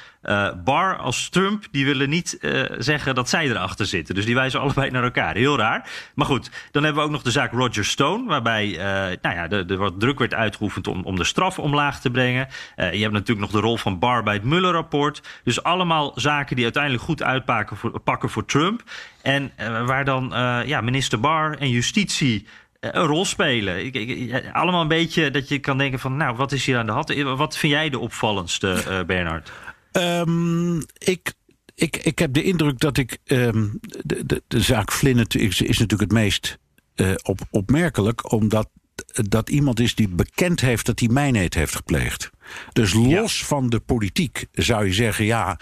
[0.65, 2.39] Barr als Trump, die willen niet
[2.79, 4.15] zeggen dat zij erachter zitten.
[4.15, 5.35] Dus die wijzen allebei naar elkaar.
[5.35, 5.89] Heel raar.
[6.15, 8.79] Maar goed, dan hebben we ook nog de zaak Roger Stone, waarbij uh,
[9.23, 12.49] nou ja, er wat druk werd uitgeoefend om, om de straf omlaag te brengen.
[12.77, 15.23] je hebt natuurlijk nog de rol van Barr bij het Mueller-rapport.
[15.45, 18.83] Dus allemaal zaken die uiteindelijk goed uitpakken voor, pakken voor Trump.
[19.23, 19.53] En
[19.87, 20.33] waar dan
[20.67, 22.47] ja, minister Barr en justitie
[22.81, 23.85] een rol spelen.
[23.85, 26.87] Ik, ik, allemaal een beetje dat je kan denken van, nou, wat is hier aan
[26.87, 27.23] de hand?
[27.23, 29.53] Wat vind jij de opvallendste, Bernard?
[29.93, 31.33] Um, ik,
[31.75, 33.19] ik, ik heb de indruk dat ik.
[33.25, 36.59] Um, de, de, de zaak Flynn is, is natuurlijk het meest
[36.97, 38.69] uh, op, opmerkelijk, omdat
[39.13, 42.31] dat iemand is die bekend heeft dat hij mijnheid heeft gepleegd.
[42.73, 43.47] Dus los ja.
[43.47, 45.59] van de politiek zou je zeggen, ja,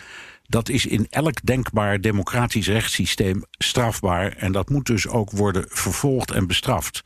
[0.46, 4.32] dat is in elk denkbaar democratisch rechtssysteem strafbaar.
[4.32, 7.02] En dat moet dus ook worden vervolgd en bestraft.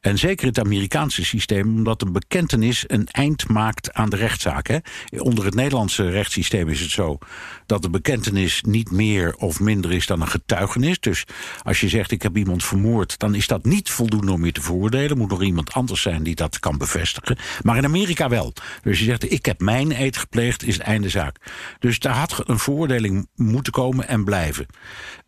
[0.00, 4.66] En zeker het Amerikaanse systeem, omdat een bekentenis een eind maakt aan de rechtszaak.
[4.66, 4.78] Hè.
[5.18, 7.18] Onder het Nederlandse rechtssysteem is het zo
[7.66, 11.00] dat de bekentenis niet meer of minder is dan een getuigenis.
[11.00, 11.24] Dus
[11.62, 14.62] als je zegt ik heb iemand vermoord, dan is dat niet voldoende om je te
[14.62, 15.18] veroordelen.
[15.18, 17.38] Moet nog iemand anders zijn die dat kan bevestigen.
[17.62, 18.52] Maar in Amerika wel.
[18.82, 21.36] Dus je zegt ik heb mijn eed gepleegd, is het einde zaak.
[21.78, 24.66] Dus daar had een veroordeling moeten komen en blijven.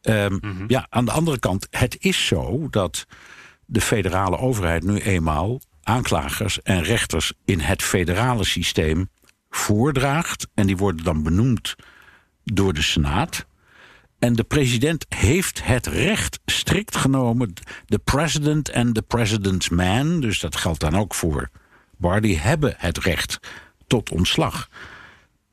[0.03, 0.65] Um, mm-hmm.
[0.67, 3.07] Ja, aan de andere kant, het is zo dat
[3.71, 9.11] de federale overheid nu eenmaal aanklagers en rechters in het federale systeem
[9.51, 10.49] voordraagt.
[10.55, 11.77] En die worden dan benoemd
[12.45, 13.47] door de Senaat.
[14.19, 17.53] En de president heeft het recht, strikt genomen,
[17.87, 21.51] de president en de president's man, dus dat geldt dan ook voor
[21.97, 23.39] Barr, die hebben het recht
[23.87, 24.69] tot ontslag.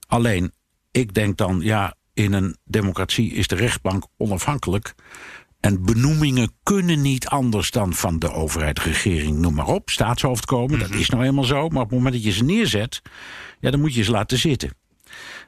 [0.07, 0.53] Alleen,
[0.91, 4.95] ik denk dan, ja, in een democratie is de rechtbank onafhankelijk.
[5.67, 10.79] En benoemingen kunnen niet anders dan van de overheid, regering, noem maar op, staatshoofd komen.
[10.79, 10.99] Dat mhm.
[10.99, 11.69] is nou eenmaal zo.
[11.69, 13.01] Maar op het moment dat je ze neerzet,
[13.59, 14.71] ja, dan moet je ze laten zitten.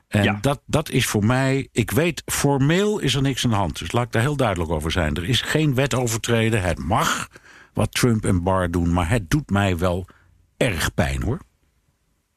[0.08, 0.38] En ja.
[0.42, 3.80] dat, dat is voor mij, ik weet, formeel is er niks aan de hand.
[3.80, 5.16] Dus laat ik daar heel duidelijk over zijn.
[5.16, 6.62] Er is geen wet overtreden.
[6.62, 7.28] Het mag
[7.74, 10.08] wat Trump en Barr doen, maar het doet mij wel
[10.58, 11.40] erg pijn hoor.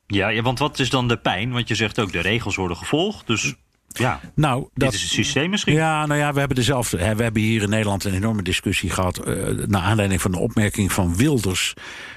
[0.06, 1.52] Ja, ja, want wat is dan de pijn?
[1.52, 3.26] Want je zegt ook de regels worden gevolgd.
[3.26, 3.54] Dus
[3.98, 5.74] ja, nou, dat, dit is het systeem misschien.
[5.74, 6.98] Ja, nou ja, we hebben dezelfde.
[6.98, 9.28] Hè, we hebben hier in Nederland een enorme discussie gehad.
[9.28, 11.74] Uh, naar aanleiding van de opmerking van Wilders.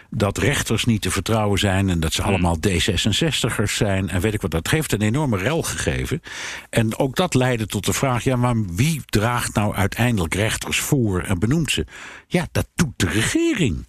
[0.09, 1.89] dat rechters niet te vertrouwen zijn.
[1.89, 2.31] en dat ze hmm.
[2.31, 4.09] allemaal D66'ers zijn.
[4.09, 4.51] en weet ik wat.
[4.51, 6.21] Dat heeft een enorme rel gegeven.
[6.69, 8.23] En ook dat leidde tot de vraag.
[8.23, 11.85] ja, maar wie draagt nou uiteindelijk rechters voor en benoemt ze?
[12.27, 13.85] Ja, dat doet de regering.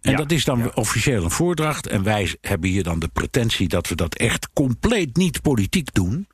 [0.00, 0.70] En ja, dat is dan ja.
[0.74, 1.86] officieel een voordracht.
[1.86, 6.28] En wij hebben hier dan de pretentie dat we dat echt compleet niet politiek doen.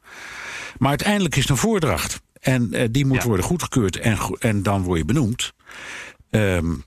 [0.79, 2.21] Maar uiteindelijk is het een voordracht.
[2.41, 3.27] En uh, die moet ja.
[3.27, 5.53] worden goedgekeurd en, en dan word je benoemd.
[6.31, 6.85] Um,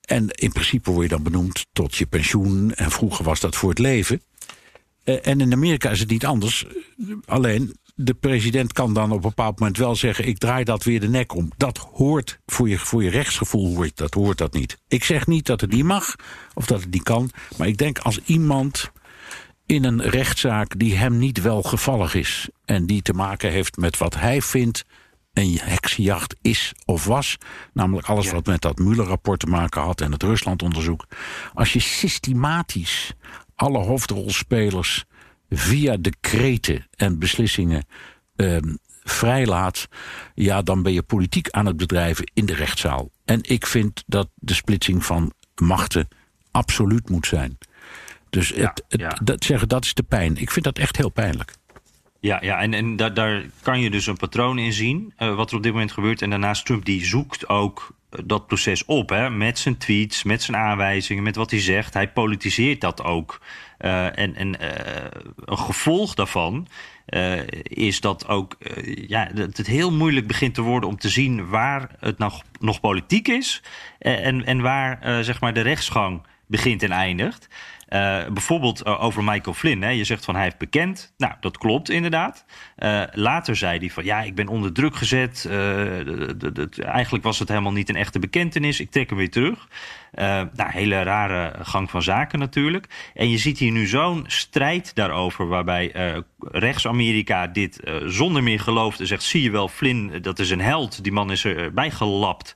[0.00, 2.74] en in principe word je dan benoemd tot je pensioen.
[2.74, 4.22] En vroeger was dat voor het leven.
[5.04, 6.66] Uh, en in Amerika is het niet anders.
[7.24, 11.00] Alleen de president kan dan op een bepaald moment wel zeggen: ik draai dat weer
[11.00, 11.50] de nek om.
[11.56, 14.76] Dat hoort voor je, voor je rechtsgevoel hoort dat, hoort dat niet.
[14.88, 16.14] Ik zeg niet dat het niet mag
[16.54, 17.30] of dat het niet kan.
[17.56, 18.92] Maar ik denk als iemand
[19.72, 22.48] in een rechtszaak die hem niet wel gevallig is.
[22.64, 24.84] En die te maken heeft met wat hij vindt
[25.32, 27.36] een heksenjacht is of was.
[27.72, 28.32] Namelijk alles ja.
[28.32, 31.06] wat met dat Mueller-rapport te maken had en het Rusland-onderzoek.
[31.54, 33.12] Als je systematisch
[33.54, 35.04] alle hoofdrolspelers
[35.50, 37.86] via decreten en beslissingen
[38.36, 38.56] eh,
[39.02, 39.88] vrijlaat,
[40.34, 43.10] ja, dan ben je politiek aan het bedrijven in de rechtszaal.
[43.24, 46.08] En ik vind dat de splitsing van machten
[46.50, 47.58] absoluut moet zijn.
[48.32, 49.18] Dus ja, het, het, ja.
[49.22, 50.36] dat zeggen, dat is de pijn.
[50.36, 51.54] Ik vind dat echt heel pijnlijk.
[52.20, 55.50] Ja, ja en, en da daar kan je dus een patroon in zien, uh, wat
[55.50, 56.22] er op dit moment gebeurt.
[56.22, 59.08] En daarnaast Trump die zoekt ook dat proces op.
[59.08, 59.30] Hè?
[59.30, 61.94] Met zijn tweets, met zijn aanwijzingen, met wat hij zegt.
[61.94, 63.40] Hij politiseert dat ook.
[63.78, 64.68] Uh, en en uh,
[65.44, 66.68] een gevolg daarvan
[67.06, 68.56] uh, is dat ook
[69.06, 72.80] ja, dat het heel moeilijk begint te worden om te zien waar het nog, nog
[72.80, 73.62] politiek is
[73.98, 77.48] en, en waar zeg maar de rechtsgang begint en eindigt.
[77.92, 79.82] Uh, bijvoorbeeld uh, over Michael Flynn.
[79.82, 79.88] Hè.
[79.88, 81.12] Je zegt van hij heeft bekend.
[81.16, 82.44] Nou, dat klopt inderdaad.
[82.78, 85.48] Uh, later zei hij van ja, ik ben onder druk gezet.
[86.78, 88.80] eigenlijk was het helemaal niet een echte bekentenis.
[88.80, 89.68] Ik trek hem weer terug.
[90.12, 93.10] Nou, hele rare gang van zaken natuurlijk.
[93.14, 95.92] En je ziet hier nu zo'n strijd daarover, waarbij
[96.38, 101.02] rechts-Amerika dit zonder meer gelooft en zegt: zie je wel, Flynn, dat is een held.
[101.02, 102.54] Die man is erbij gelapt.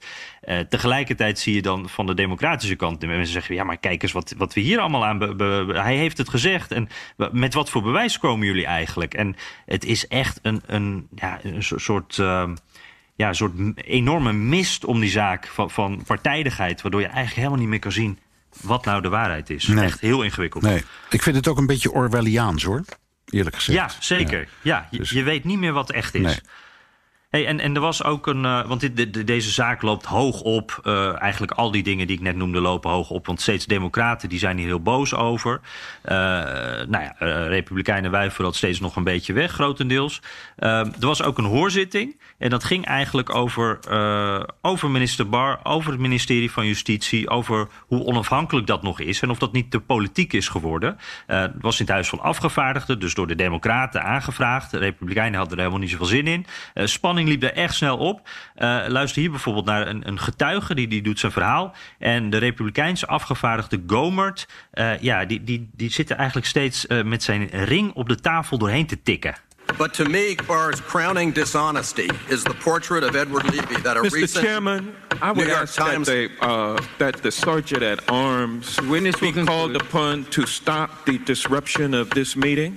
[0.69, 4.35] Tegelijkertijd zie je dan van de democratische kant mensen zeggen: ja, maar kijk eens wat,
[4.37, 5.21] wat we hier allemaal aan.
[5.75, 6.73] Hij heeft het gezegd.
[6.73, 6.89] En
[7.33, 9.15] met wat voor bewijs komen jullie eigenlijk?
[9.15, 12.17] En het is echt een, een, ja, een soort.
[12.17, 12.51] Uh,
[13.17, 17.59] ja, een soort enorme mist om die zaak van, van partijdigheid, waardoor je eigenlijk helemaal
[17.59, 18.19] niet meer kan zien
[18.63, 19.67] wat nou de waarheid is.
[19.67, 19.85] Nee.
[19.85, 20.63] Echt heel ingewikkeld.
[20.63, 20.85] Nee.
[21.11, 22.85] Ik vind het ook een beetje Orwelliaans hoor,
[23.25, 23.79] eerlijk gezegd.
[23.79, 24.41] Ja, zeker.
[24.41, 25.11] Ja, ja je, dus...
[25.11, 26.23] je, weet niet meer wat echt is.
[26.23, 26.39] Nee.
[27.37, 28.45] Hey, en, en er was ook een.
[28.45, 30.81] Uh, want dit, de, deze zaak loopt hoog op.
[30.85, 33.27] Uh, eigenlijk al die dingen die ik net noemde lopen hoog op.
[33.27, 35.61] Want steeds Democraten die zijn hier heel boos over.
[36.05, 36.13] Uh,
[36.89, 37.15] nou ja,
[37.47, 40.23] Republikeinen wijven dat steeds nog een beetje weg, grotendeels.
[40.57, 42.21] er was ook een hoorzitting.
[42.39, 43.79] En dat ging eigenlijk over,
[44.61, 47.31] over minister Bar, over het ministerie van Justitie.
[47.31, 49.21] Over hoe onafhankelijk dat nog is.
[49.21, 50.99] En of dat niet te politiek is geworden.
[51.27, 54.71] het was in het Huis van Afgevaardigden, dus door de Democraten aangevraagd.
[54.71, 56.47] De Republikeinen hadden er helemaal niet zoveel zin in.
[56.75, 58.29] spanning liep er echt snel op.
[58.59, 61.75] Uh, luister hier bijvoorbeeld naar een, een, getuige, die, die doet zijn verhaal.
[61.99, 67.03] En de Republikeinse afgevaardigde Gomert, uh, ja, die, die, die zit er eigenlijk steeds uh,
[67.03, 69.35] met zijn ring op de tafel doorheen te tikken.
[69.79, 74.13] But to me, Barr's crowning dishonesty is the portrait of Edward Levy that a Mr.
[74.13, 78.09] recent Chairman, I would New York ask Times that, they, uh, that the sergeant at
[78.09, 82.77] arms Witness be called upon to stop the disruption of this meeting.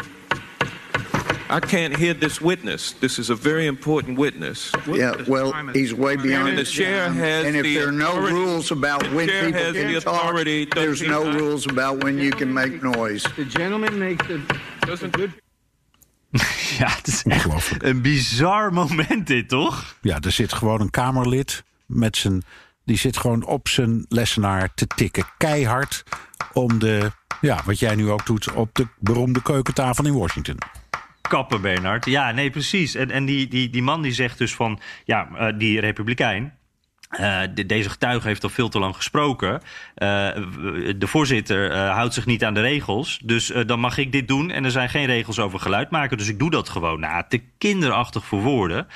[1.50, 2.94] I can't hear this witness.
[3.00, 4.72] This is a very important witness.
[4.86, 8.06] Yeah, well, he's way beyond And the chair has And if the there are no
[8.10, 11.40] authority- rules about when chair people has the can authority, talk, there's he no not?
[11.40, 13.24] rules about when you can make noise.
[13.36, 14.40] The gentleman makes a,
[14.92, 15.32] a good
[16.80, 17.84] Ja, het is echt Ongelooflijk.
[17.84, 19.96] een bizar moment dit, toch?
[20.02, 22.44] Ja, er zit gewoon een Kamerlid met zijn.
[22.86, 25.24] Die zit gewoon op zijn lessenaar te tikken.
[25.38, 26.04] Keihard
[26.54, 27.12] om de.
[27.42, 30.58] Ja, wat jij nu ook doet op de beroemde keukentafel in Washington.
[31.30, 32.06] Kappen, Bernard.
[32.06, 32.96] Ja, nee, precies.
[32.96, 36.54] En, en die, die, die man die zegt dus van, ja, uh, die republikein...
[37.54, 39.54] De, deze getuige heeft al veel te lang gesproken.
[39.54, 39.60] Uh,
[40.98, 43.20] de voorzitter uh, houdt zich niet aan de regels.
[43.24, 44.52] Dus dan mag ik dit doen.
[44.52, 46.18] En er zijn geen regels over geluid maken.
[46.18, 47.00] Dus ik doe dat gewoon.
[47.00, 48.88] Nou, te kinderachtig voor woorden.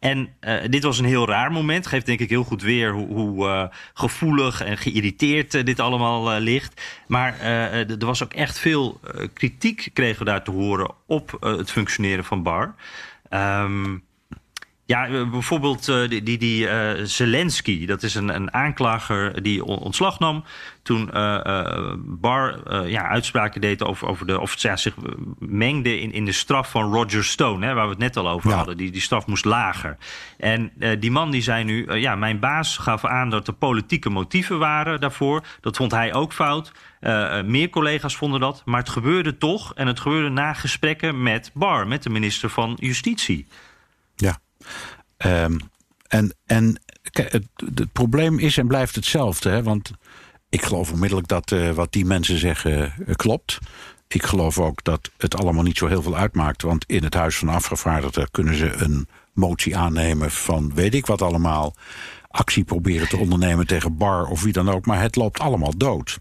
[0.00, 0.28] En
[0.70, 1.86] dit was een heel raar moment.
[1.86, 6.82] Geeft denk ik heel goed weer hoe, hoe gevoelig en geïrriteerd dit allemaal ligt.
[7.06, 9.00] Maar er was ook echt veel
[9.32, 12.74] kritiek, kregen we daar te horen, op het functioneren van Bar.
[13.30, 14.02] Um,
[14.84, 20.18] ja, bijvoorbeeld uh, die, die, die uh, Zelensky, dat is een, een aanklager die ontslag
[20.18, 20.44] nam.
[20.82, 24.40] Toen uh, Barr ja, uitspraken deed over, over de.
[24.40, 24.94] of ja, zich
[25.38, 28.50] mengde in, in de straf van Roger Stone, hè, waar we het net al over
[28.50, 28.56] ja.
[28.56, 28.76] hadden.
[28.76, 29.96] Die, die straf moest lager.
[30.38, 31.92] En die man die zei nu.
[31.92, 35.44] ja, mijn baas gaf aan dat er politieke motieven waren daarvoor.
[35.60, 36.72] Dat vond hij ook fout.
[37.44, 38.62] meer collega's vonden dat.
[38.64, 39.74] Maar het gebeurde toch.
[39.74, 43.46] En het gebeurde na gesprekken met Barr, met de minister van Justitie.
[44.16, 44.38] Ja.
[45.26, 45.58] Um,
[46.08, 49.50] en en kijk, het, het, probleem is en blijft hetzelfde.
[49.50, 49.62] Hè?
[49.62, 49.90] Want
[50.48, 53.58] ik geloof onmiddellijk dat uh, wat die mensen zeggen uh, klopt.
[54.08, 56.62] Ik geloof ook dat het allemaal niet zo heel veel uitmaakt.
[56.62, 61.22] Want in het Huis van Afgevaardigden kunnen ze een motie aannemen van weet ik wat
[61.22, 61.74] allemaal.
[62.28, 64.86] Actie proberen te ondernemen tegen Bar of wie dan ook.
[64.86, 66.18] Maar het loopt allemaal dood.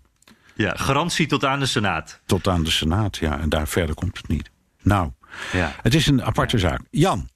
[0.55, 2.21] Ja, garantie tot aan de Senaat.
[2.25, 3.39] Tot aan de Senaat, ja.
[3.39, 4.51] En daar verder komt het niet.
[4.81, 5.11] Nou,
[5.51, 5.75] ja.
[5.81, 6.81] het is een aparte zaak.
[6.89, 7.29] Jan,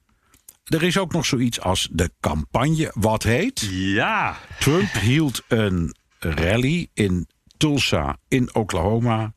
[0.66, 2.92] er is ook nog zoiets als de campagne.
[2.94, 3.68] Wat heet?
[3.72, 4.38] Ja.
[4.60, 9.34] Trump hield een rally in Tulsa in Oklahoma.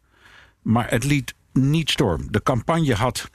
[0.63, 2.27] Maar het liet niet storm.
[2.31, 3.31] De campagne had,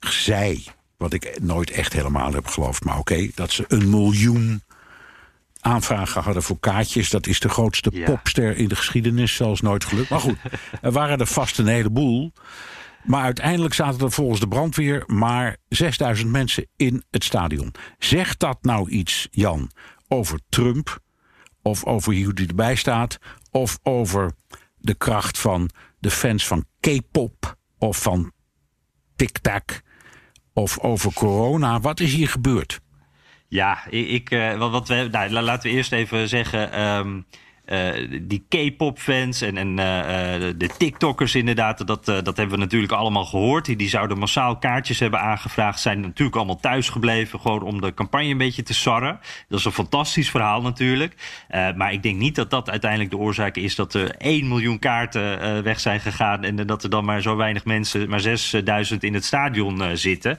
[0.00, 0.64] zij,
[0.96, 4.62] wat ik nooit echt helemaal heb geloofd, maar oké, okay, dat ze een miljoen
[5.60, 7.10] aanvragen hadden voor kaartjes.
[7.10, 8.04] Dat is de grootste ja.
[8.04, 10.08] popster in de geschiedenis, zelfs nooit gelukt.
[10.08, 10.38] Maar goed,
[10.82, 12.32] er waren er vast een heleboel.
[13.02, 17.74] Maar uiteindelijk zaten er volgens de brandweer maar 6000 mensen in het stadion.
[17.98, 19.70] Zegt dat nou iets, Jan,
[20.08, 21.00] over Trump?
[21.62, 23.18] Of over hoe die erbij staat?
[23.50, 24.32] Of over
[24.78, 27.56] de kracht van de fans van K-pop?
[27.78, 28.32] Of van
[29.16, 29.80] TikTok?
[30.52, 31.80] Of over corona?
[31.80, 32.80] Wat is hier gebeurd?
[33.48, 36.80] Ja, ik, uh, wat we, nou, laten we eerst even zeggen.
[36.82, 37.26] Um,
[37.66, 43.24] uh, die K-pop-fans en, en uh, de TikTokkers inderdaad, dat, dat hebben we natuurlijk allemaal
[43.24, 43.64] gehoord.
[43.64, 45.80] Die, die zouden massaal kaartjes hebben aangevraagd.
[45.80, 49.20] Zijn natuurlijk allemaal thuis gebleven, gewoon om de campagne een beetje te sarren.
[49.48, 51.14] Dat is een fantastisch verhaal natuurlijk.
[51.76, 55.62] maar ik denk niet dat dat uiteindelijk de oorzaak is dat er 1 miljoen kaarten
[55.62, 56.44] weg zijn gegaan.
[56.44, 60.38] En dat er dan maar zo weinig mensen, maar 6000 in het stadion zitten.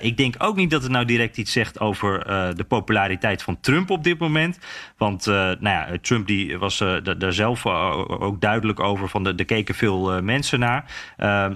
[0.00, 2.24] ik denk ook niet dat het nou direct iets zegt over
[2.56, 4.58] de populariteit van Trump op dit moment.
[4.96, 9.08] Want nou ja, Trump die was uh, daar zelf uh, ook duidelijk over.
[9.08, 10.84] Van de, er keken veel uh, mensen naar.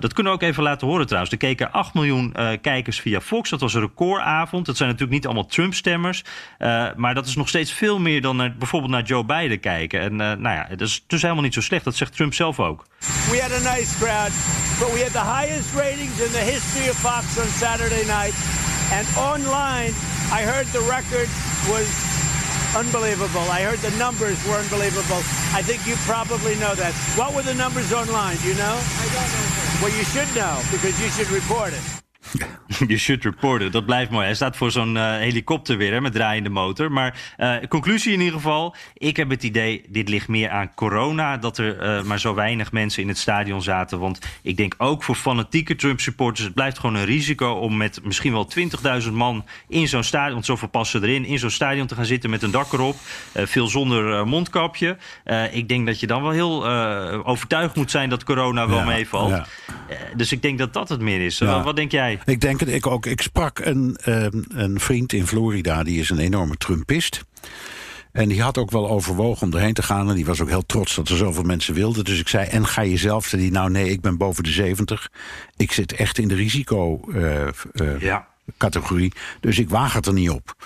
[0.00, 1.33] dat kunnen we ook even laten horen trouwens.
[1.33, 3.50] Er keken 8 miljoen kijkers via Fox.
[3.50, 4.66] Dat was een recordavond.
[4.66, 6.24] Dat zijn natuurlijk niet allemaal Trump-stemmers.
[6.96, 10.00] maar dat is nog steeds veel meer dan naar, bijvoorbeeld naar Joe Biden kijken.
[10.00, 11.85] En nou ja, dat is dus helemaal niet zo slecht.
[11.85, 12.85] Dat zegt Trump zelf ook.
[13.31, 14.33] We had a nice crowd.
[14.78, 18.35] But we had the highest ratings in the history of Fox on Saturday night.
[18.90, 19.94] And online,
[20.33, 21.28] I heard the record
[21.68, 21.87] was
[22.76, 23.46] unbelievable.
[23.50, 25.22] I heard the numbers were unbelievable.
[25.52, 26.94] I think you probably know that.
[27.16, 28.37] What were the numbers online?
[28.38, 28.76] Do you know?
[28.76, 29.82] I don't know.
[29.82, 31.85] Well, you should know because you should report it.
[32.92, 33.72] You should report it.
[33.72, 34.24] Dat blijft mooi.
[34.24, 36.92] Hij staat voor zo'n uh, helikopter weer hè, met draaiende motor.
[36.92, 38.74] Maar uh, conclusie in ieder geval.
[38.94, 41.36] Ik heb het idee, dit ligt meer aan corona.
[41.36, 43.98] Dat er uh, maar zo weinig mensen in het stadion zaten.
[43.98, 46.44] Want ik denk ook voor fanatieke Trump supporters.
[46.44, 48.50] Het blijft gewoon een risico om met misschien wel
[49.02, 50.32] 20.000 man in zo'n stadion.
[50.32, 51.24] Want zoveel passen erin.
[51.24, 52.96] In zo'n stadion te gaan zitten met een dak erop.
[53.34, 54.96] veel zonder mondkapje.
[55.52, 56.66] ik denk dat je dan wel heel
[57.24, 59.30] overtuigd moet zijn dat corona wel ja, meevalt.
[59.30, 59.46] Ja.
[60.16, 61.38] dus ik denk dat dat het meer is.
[61.38, 61.62] Ja.
[61.62, 62.18] wat denk jij?
[62.24, 63.06] Ik denk het ik ook.
[63.06, 67.24] Ik sprak een, um, een vriend in Florida, die is een enorme Trumpist.
[68.12, 70.08] En die had ook wel overwogen om erheen te gaan.
[70.08, 72.04] En die was ook heel trots dat er zoveel mensen wilden.
[72.04, 73.26] Dus ik zei, en ga je zelf?
[73.26, 75.11] Zei die, nou nee, ik ben boven de 70.
[75.56, 77.52] Ik zit echt in de risico-categorie.
[77.80, 78.26] Uh, uh, ja.
[79.40, 80.56] Dus ik waag het er niet op.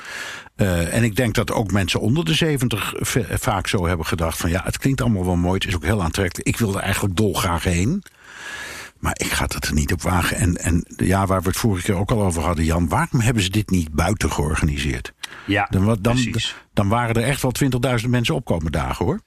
[0.57, 2.95] Uh, en ik denk dat ook mensen onder de 70
[3.29, 5.55] vaak zo hebben gedacht: van ja, het klinkt allemaal wel mooi.
[5.55, 6.49] Het is ook heel aantrekkelijk.
[6.49, 8.03] Ik wil er eigenlijk dolgraag heen.
[9.07, 10.37] Maar ik ga het er niet op wagen.
[10.37, 13.43] En, en ja, waar we het vorige keer ook al over hadden, Jan, waarom hebben
[13.43, 15.13] ze dit niet buiten georganiseerd?
[15.47, 16.19] Ja, dan, dan,
[16.73, 17.53] dan waren er echt wel
[18.03, 19.21] 20.000 mensen opkomen dagen hoor.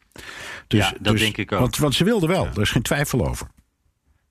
[0.67, 1.59] Dus, ja, dat dus, denk ik ook.
[1.59, 2.51] Want, want ze wilden wel, ja.
[2.51, 3.47] er is geen twijfel over.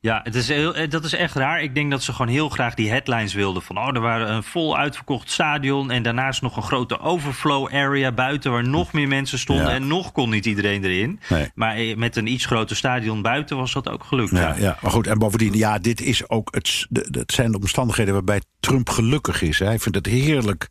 [0.00, 1.62] Ja, het is heel, eh, dat is echt raar.
[1.62, 3.62] Ik denk dat ze gewoon heel graag die headlines wilden.
[3.62, 5.90] Van, oh, er waren een vol uitverkocht stadion...
[5.90, 8.50] en daarnaast nog een grote overflow area buiten...
[8.50, 11.20] waar nog meer mensen stonden en nog kon niet iedereen erin.
[11.28, 11.50] Nee.
[11.54, 14.30] Maar eh, met een iets groter stadion buiten was dat ook gelukt.
[14.30, 14.78] Ja, ja.
[14.82, 18.14] maar goed, en bovendien, ja, dit is ook het, het zijn de omstandigheden...
[18.14, 19.58] waarbij Trump gelukkig is.
[19.58, 20.68] Hij vindt het heerlijk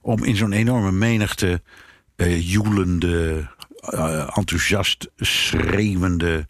[0.00, 1.62] om in zo'n enorme menigte...
[2.16, 3.46] Uh, joelende,
[4.34, 6.46] enthousiast schreeuwende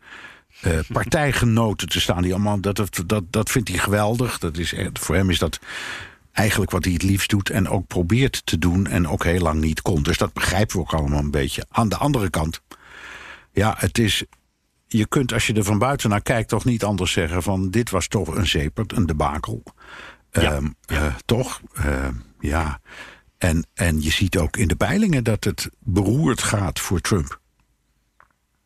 [0.67, 2.23] uh, partijgenoten te staan.
[2.23, 4.39] Die allemaal, dat, dat, dat, dat vindt hij geweldig.
[4.39, 5.59] Dat is, voor hem is dat
[6.33, 9.61] eigenlijk wat hij het liefst doet en ook probeert te doen en ook heel lang
[9.61, 10.03] niet kon.
[10.03, 11.67] Dus dat begrijpen we ook allemaal een beetje.
[11.69, 12.61] Aan de andere kant,
[13.53, 14.25] ja, het is.
[14.87, 17.91] Je kunt als je er van buiten naar kijkt toch niet anders zeggen van dit
[17.91, 19.63] was toch een zepert, een debakel.
[20.31, 21.07] Ja, um, ja.
[21.07, 21.61] Uh, toch?
[21.87, 22.09] Uh,
[22.41, 22.81] ja.
[23.39, 27.41] En, en je ziet ook in de peilingen dat het beroerd gaat voor Trump.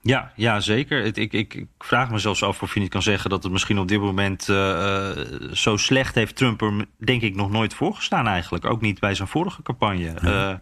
[0.07, 1.05] Ja, ja zeker.
[1.05, 3.79] Ik, ik, ik, vraag me zelfs af of je niet kan zeggen dat het misschien
[3.79, 5.11] op dit moment uh,
[5.53, 8.65] zo slecht heeft Trump er denk ik nog nooit voorgestaan eigenlijk.
[8.65, 10.15] Ook niet bij zijn vorige campagne.
[10.23, 10.51] Ja.
[10.51, 10.55] Uh,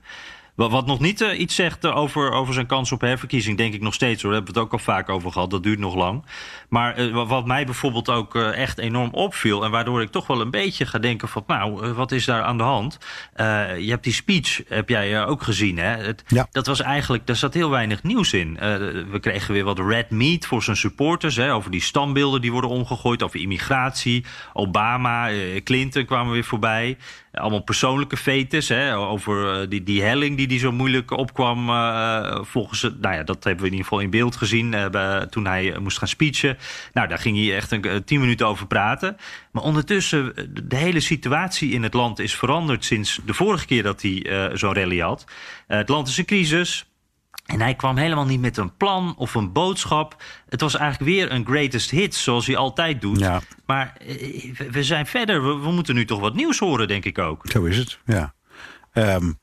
[0.55, 3.81] wat nog niet uh, iets zegt uh, over, over zijn kans op herverkiezing, denk ik
[3.81, 4.31] nog steeds hoor.
[4.31, 5.51] Daar hebben we het ook al vaak over gehad.
[5.51, 6.25] Dat duurt nog lang.
[6.69, 9.65] Maar uh, wat mij bijvoorbeeld ook echt enorm opviel.
[9.65, 12.57] En waardoor ik toch wel een beetje ga denken: van nou, wat is daar aan
[12.57, 12.99] de hand?
[13.79, 15.79] je hebt die speech, heb jij ook gezien.
[15.79, 15.97] Hè?
[15.97, 16.47] Het, ja.
[16.51, 18.55] Dat was eigenlijk, daar zat heel weinig nieuws in.
[19.11, 21.37] we kregen weer wat red meat voor zijn supporters.
[21.37, 23.23] Hè, over die standbeelden die worden omgegooid.
[23.23, 24.25] Over immigratie.
[24.53, 25.31] Obama,
[25.65, 26.97] Clinton kwamen weer voorbij
[27.35, 28.69] allemaal persoonlijke fetes.
[28.69, 31.69] Hè, over die, die helling die, die zo moeilijk opkwam.
[31.69, 34.73] Uh, volgens nou ja, dat hebben we in ieder geval in beeld gezien.
[34.73, 36.59] Uh, toen hij moest gaan speechen.
[36.93, 39.17] Nou, daar ging hij echt een, tien minuten over praten.
[39.53, 40.33] Maar ondertussen,
[40.69, 44.75] de hele situatie in het land is veranderd sinds de vorige keer dat hij zo'n
[44.75, 45.25] rally had.
[45.67, 46.87] het land is in crisis.
[47.45, 50.23] En hij kwam helemaal niet met een plan of een boodschap.
[50.49, 53.19] Het was eigenlijk weer een greatest hit, zoals hij altijd doet.
[53.19, 53.41] Ja.
[53.67, 55.43] Maar eh, we zijn verder.
[55.43, 57.47] We, we, moeten nu toch wat nieuws horen, denk ik ook.
[57.47, 58.35] Zo is het, ja.
[58.93, 59.39] Um,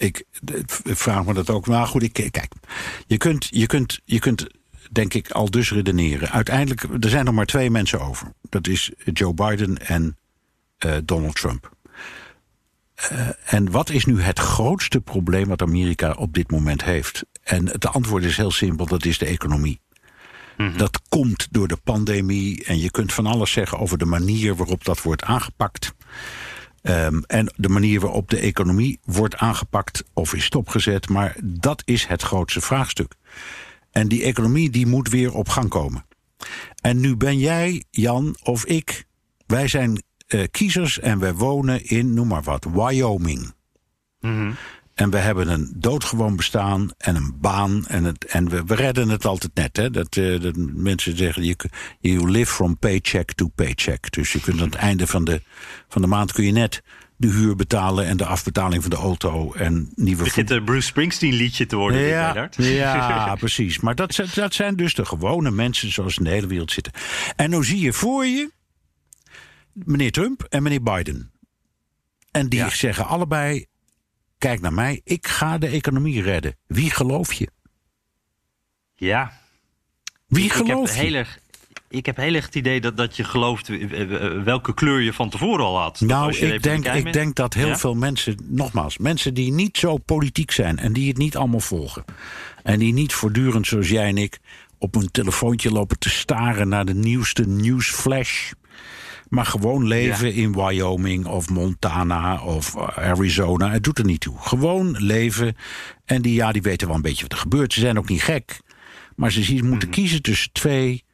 [0.00, 0.24] ik,
[0.84, 1.66] ik, vraag me dat ook.
[1.66, 2.52] Maar goed, ik, kijk.
[3.06, 4.46] Je kunt, je, kunt, je kunt,
[4.90, 6.30] denk ik, al dus redeneren.
[6.30, 8.32] Uiteindelijk, er zijn nog maar twee mensen over.
[8.48, 10.16] Dat is Joe Biden en
[10.86, 11.72] uh, Donald Trump.
[13.12, 17.24] Uh, en wat is nu het grootste probleem wat Amerika op dit moment heeft?
[17.42, 19.80] En het antwoord is heel simpel: dat is de economie.
[20.56, 20.76] Mm -hmm.
[20.78, 24.84] Dat komt door de pandemie en je kunt van alles zeggen over de manier waarop
[24.84, 25.92] dat wordt aangepakt.
[26.82, 31.08] Ehm, en de manier waarop de economie wordt aangepakt of is stopgezet.
[31.08, 33.14] Maar dat is het grootste vraagstuk.
[33.90, 36.04] En die economie die moet weer op gang komen.
[36.80, 39.04] En nu ben jij, Jan, of ik.
[39.46, 43.54] Wij zijn eh, kiezers en we wonen in, noem maar wat, Wyoming.
[45.00, 47.86] En we hebben een doodgewoon bestaan en een baan.
[47.86, 49.76] En, het, en we, we redden het altijd net.
[49.76, 49.90] Hè?
[49.90, 51.56] Dat, eh, dat mensen zeggen, you,
[52.00, 54.12] you live from paycheck to paycheck.
[54.12, 55.42] Dus je kunt aan het einde van de,
[55.88, 56.82] van de maand kun je net
[57.16, 58.06] de huur betalen...
[58.06, 62.00] en de afbetaling van de auto en nieuwe Begint een Bruce Springsteen liedje te worden,
[62.00, 63.80] ja, ja, precies.
[63.80, 66.92] Maar dat, zijn- dat zijn dus de gewone mensen zoals in de hele wereld zitten.
[67.36, 68.50] En nou zie je voor je
[69.72, 71.30] meneer Trump en meneer Biden.
[72.30, 72.70] En die Ja.
[72.70, 73.66] zeggen allebei:
[74.40, 76.56] kijk naar mij, ik ga de economie redden.
[76.66, 77.48] Wie geloof je?
[78.96, 79.32] Ja.
[80.26, 81.00] Wie Ik heb, geloof je?
[81.00, 81.38] heel erg,
[81.88, 85.12] ik heb heel erg het idee dat, dat je gelooft eh, eh, welke kleur je
[85.12, 86.00] van tevoren al had.
[86.00, 87.78] Nou, ik denk, ik bent- denk dat heel Ja?
[87.78, 92.04] veel mensen, nogmaals, mensen die niet zo politiek zijn en die het niet allemaal volgen.
[92.62, 94.38] En die niet voortdurend, zoals jij en ik,
[94.78, 98.50] op een telefoontje lopen te staren naar de nieuwste nieuwsflash.
[99.30, 103.70] Maar gewoon leven in Wyoming of Montana of eh, Arizona.
[103.70, 104.38] Het doet er niet toe.
[104.38, 105.56] Gewoon leven.
[106.04, 107.72] En die, ja, die weten wel een beetje wat er gebeurt.
[107.72, 108.60] Ze zijn ook niet gek.
[109.16, 111.04] Maar ze moeten kiezen tussen twee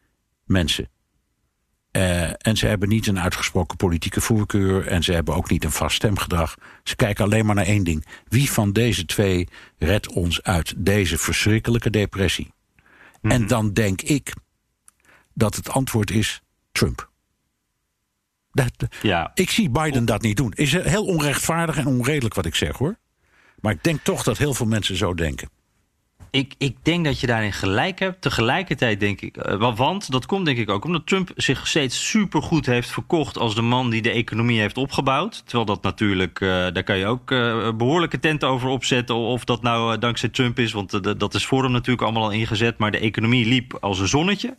[0.45, 0.89] mensen.
[1.91, 4.87] Eh, en ze hebben niet een uitgesproken politieke voorkeur.
[4.87, 6.55] En ze hebben ook niet een vast stemgedrag.
[6.83, 8.07] Ze kijken alleen maar naar één ding.
[8.29, 9.49] Wie van deze twee
[9.79, 12.55] redt ons uit deze verschrikkelijke depressie?
[13.23, 14.33] En dan denk ik
[15.35, 16.43] dat het antwoord is
[16.73, 17.11] Trump.
[18.57, 19.31] Dat, Ja.
[19.35, 20.53] ik zie Biden dat niet doen.
[20.55, 22.97] Is heel onrechtvaardig en onredelijk wat ik zeg hoor.
[23.61, 25.49] Maar ik denk toch dat heel veel mensen zo denken.
[26.31, 28.21] Ik, ik denk dat je daarin gelijk hebt.
[28.21, 32.09] Tegelijkertijd denk ik, eh, wa- want dat komt denk ik ook omdat Trump zich steeds
[32.09, 35.43] supergoed heeft verkocht als de man die de economie heeft opgebouwd.
[35.45, 39.63] Terwijl dat natuurlijk, eh, daar kan je ook eh, behoorlijke tenten over opzetten of dat
[39.63, 42.79] nou dankzij Trump is, want dat is voor hem natuurlijk allemaal al ingezet.
[42.79, 44.55] Maar de economie liep als een zonnetje.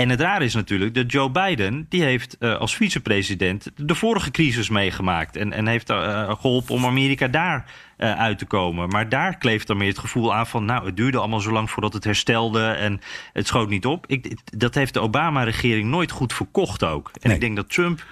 [0.00, 4.30] En het raar is natuurlijk dat Joe Biden, die heeft eh, als vicepresident de vorige
[4.30, 5.36] crisis meegemaakt.
[5.36, 7.64] En, en heeft eh, geholpen om Amerika daar
[7.96, 8.88] uit te komen.
[8.88, 11.70] Maar daar kleeft dan meer het gevoel aan van, nou, het duurde allemaal zo lang
[11.70, 13.00] voordat het herstelde en
[13.32, 14.06] het schoot niet op.
[14.06, 17.10] Ik, dat heeft de Obama-regering nooit goed verkocht ook.
[17.12, 17.34] En Nee.
[17.34, 18.04] ik denk dat Trump,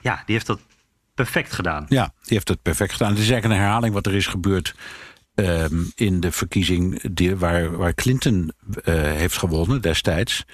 [0.00, 0.60] ja, die heeft dat
[1.14, 1.86] perfect gedaan.
[1.88, 3.10] Ja, die heeft het perfect gedaan.
[3.10, 4.74] Het is eigenlijk een herhaling wat er is gebeurd
[5.34, 8.52] ehm, in de verkiezing die, waar, waar Clinton
[8.90, 10.44] heeft gewonnen destijds.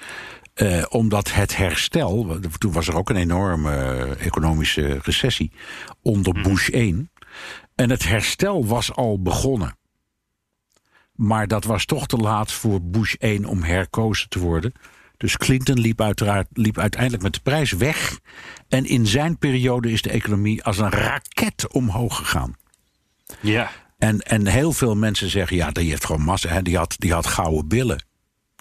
[0.53, 5.51] Eh, omdat het herstel, toen was er ook een enorme eh, economische recessie
[6.01, 7.11] onder Bush 1.
[7.75, 9.77] En het herstel was al begonnen.
[11.13, 14.73] Maar dat was toch te laat voor Bush 1 om herkozen te worden.
[15.17, 18.19] Dus Clinton liep, uiteraard, liep uiteindelijk met de prijs weg.
[18.67, 22.55] En in zijn periode is de economie als een raket omhoog gegaan.
[23.39, 23.71] Ja.
[23.97, 26.49] En, en heel veel mensen zeggen, ja, die heeft gewoon massa.
[26.49, 28.05] Hè, die, had, die had gouden billen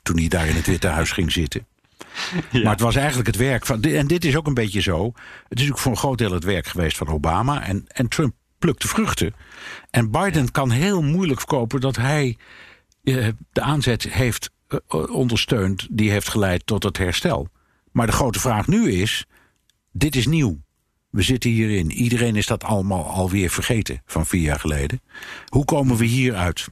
[0.03, 1.67] toen hij daar in het Witte Huis ging zitten.
[2.63, 3.83] Maar het was eigenlijk het werk van.
[3.83, 5.13] En dit is ook een beetje zo.
[5.49, 7.63] Het is ook voor een groot deel het werk geweest van Obama.
[7.67, 9.35] En, en Trump plukt de vruchten.
[9.91, 12.37] En Biden kan heel moeilijk verkopen dat hij
[13.05, 14.79] eh, de aanzet heeft eh,
[15.11, 15.87] ondersteund.
[15.91, 17.49] die heeft geleid tot het herstel.
[17.93, 19.25] Maar de grote vraag nu is:
[19.93, 20.61] dit is nieuw.
[21.11, 21.91] We zitten hierin.
[21.91, 25.01] Iedereen is dat allemaal alweer vergeten van vier jaar geleden.
[25.49, 26.69] Hoe komen we hieruit?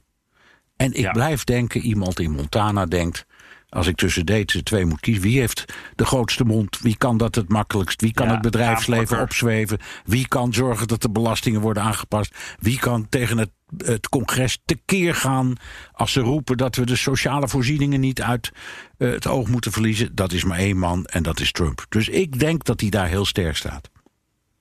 [0.75, 1.11] En ik Ja.
[1.11, 3.25] blijf denken, iemand in Montana denkt...
[3.71, 5.23] als ik tussen deze twee moet kiezen...
[5.23, 6.79] wie heeft de grootste mond?
[6.79, 8.01] Wie kan dat het makkelijkst?
[8.01, 9.79] Wie kan Ja, het bedrijfsleven opzweven?
[10.05, 12.35] Wie kan zorgen dat de belastingen worden aangepast?
[12.59, 15.55] Wie kan tegen het, het congres tekeer gaan...
[15.91, 18.51] als ze roepen dat we de sociale voorzieningen niet uit
[18.97, 20.15] eh, het oog moeten verliezen?
[20.15, 21.85] Dat is maar één man en dat is Trump.
[21.89, 23.90] Dus ik denk dat hij daar heel sterk staat.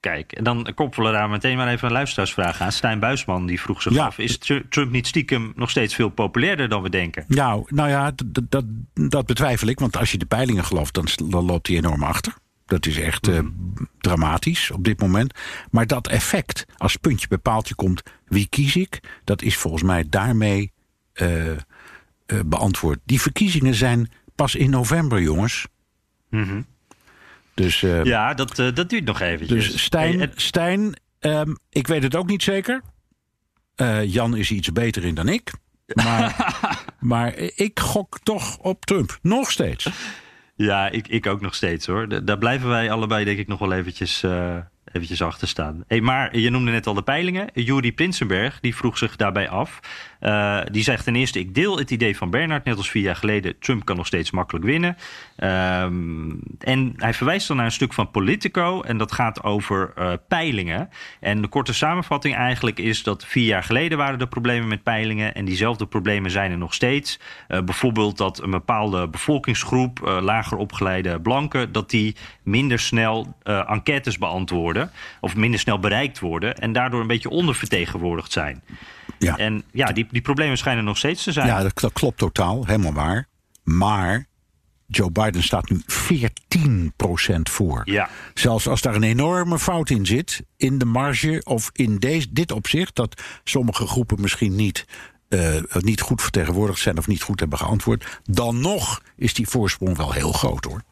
[0.01, 2.73] Kijk, en dan koppelen we daar meteen maar even een luisteraarsvraag aan.
[2.73, 4.07] Stijn Buisman die vroeg zich Ja.
[4.07, 7.25] af: is Tru- Trump niet stiekem nog steeds veel populairder dan we denken?
[7.29, 8.13] Nou, nou ja,
[8.49, 9.79] dat, dat betwijfel ik.
[9.79, 12.35] Want als je de peilingen gelooft, dan, loopt hij enorm achter.
[12.67, 13.39] Dat is echt eh,
[13.99, 15.39] dramatisch op dit moment.
[15.71, 19.01] Maar dat effect, als puntje bij paaltje komt, wie kies ik?
[19.25, 20.73] Dat is volgens mij daarmee
[21.13, 21.57] eh, eh,
[22.47, 22.99] beantwoord.
[23.05, 25.67] Die verkiezingen zijn pas in november, jongens.
[27.63, 29.73] Dus, eh, Ja, dat, eh, dat duurt nog eventjes.
[29.73, 32.83] dus Stijn, Hey, en- Stijn ehm, ik weet het ook niet zeker.
[33.75, 35.53] Eh, Jan is iets beter in dan ik.
[35.95, 36.55] Maar,
[37.01, 39.19] maar ik gok toch op Trump.
[39.23, 39.89] Nog steeds.
[40.57, 42.09] Ja, ik, ik ook nog steeds hoor.
[42.09, 44.57] Da- Daar blijven wij allebei denk ik nog wel eventjes eh,
[44.93, 45.85] eventjes achter staan.
[45.87, 47.49] Hey, maar je noemde net al de peilingen.
[47.55, 49.81] Juri Prinsenberg die vroeg zich daarbij af.
[50.21, 53.17] Uh, die zegt ten eerste: Ik deel het idee van Bernard, net als vier jaar
[53.17, 53.59] geleden.
[53.59, 54.97] Trump kan nog steeds makkelijk winnen.
[55.43, 58.83] Um, en hij verwijst dan naar een stuk van Politico.
[58.83, 60.89] En dat gaat over uh, peilingen.
[61.21, 65.35] En de korte samenvatting eigenlijk is dat vier jaar geleden waren er problemen met peilingen.
[65.35, 67.21] En diezelfde problemen zijn er nog steeds.
[67.49, 74.91] Uh, bijvoorbeeld dat een bepaalde bevolkingsgroep, lager opgeleide blanken, dat die minder snel enquêtes beantwoorden.
[75.21, 76.57] Of minder snel bereikt worden.
[76.57, 78.63] En daardoor een beetje ondervertegenwoordigd zijn.
[79.19, 79.37] Ja.
[79.37, 81.47] En ja, die, die problemen schijnen nog steeds te zijn.
[81.47, 83.29] Ja, dat, dat klopt totaal, helemaal waar.
[83.63, 84.29] Maar
[84.91, 87.83] Joe Biden staat nu 14% voor.
[87.85, 88.09] Ja.
[88.35, 92.53] Zelfs als daar een enorme fout in zit, in de marge of in deze, dit
[92.53, 94.87] opzicht, dat sommige groepen misschien niet,
[95.29, 99.97] uh, niet goed vertegenwoordigd zijn of niet goed hebben geantwoord, dan nog is die voorsprong
[99.97, 100.83] wel heel groot hoor.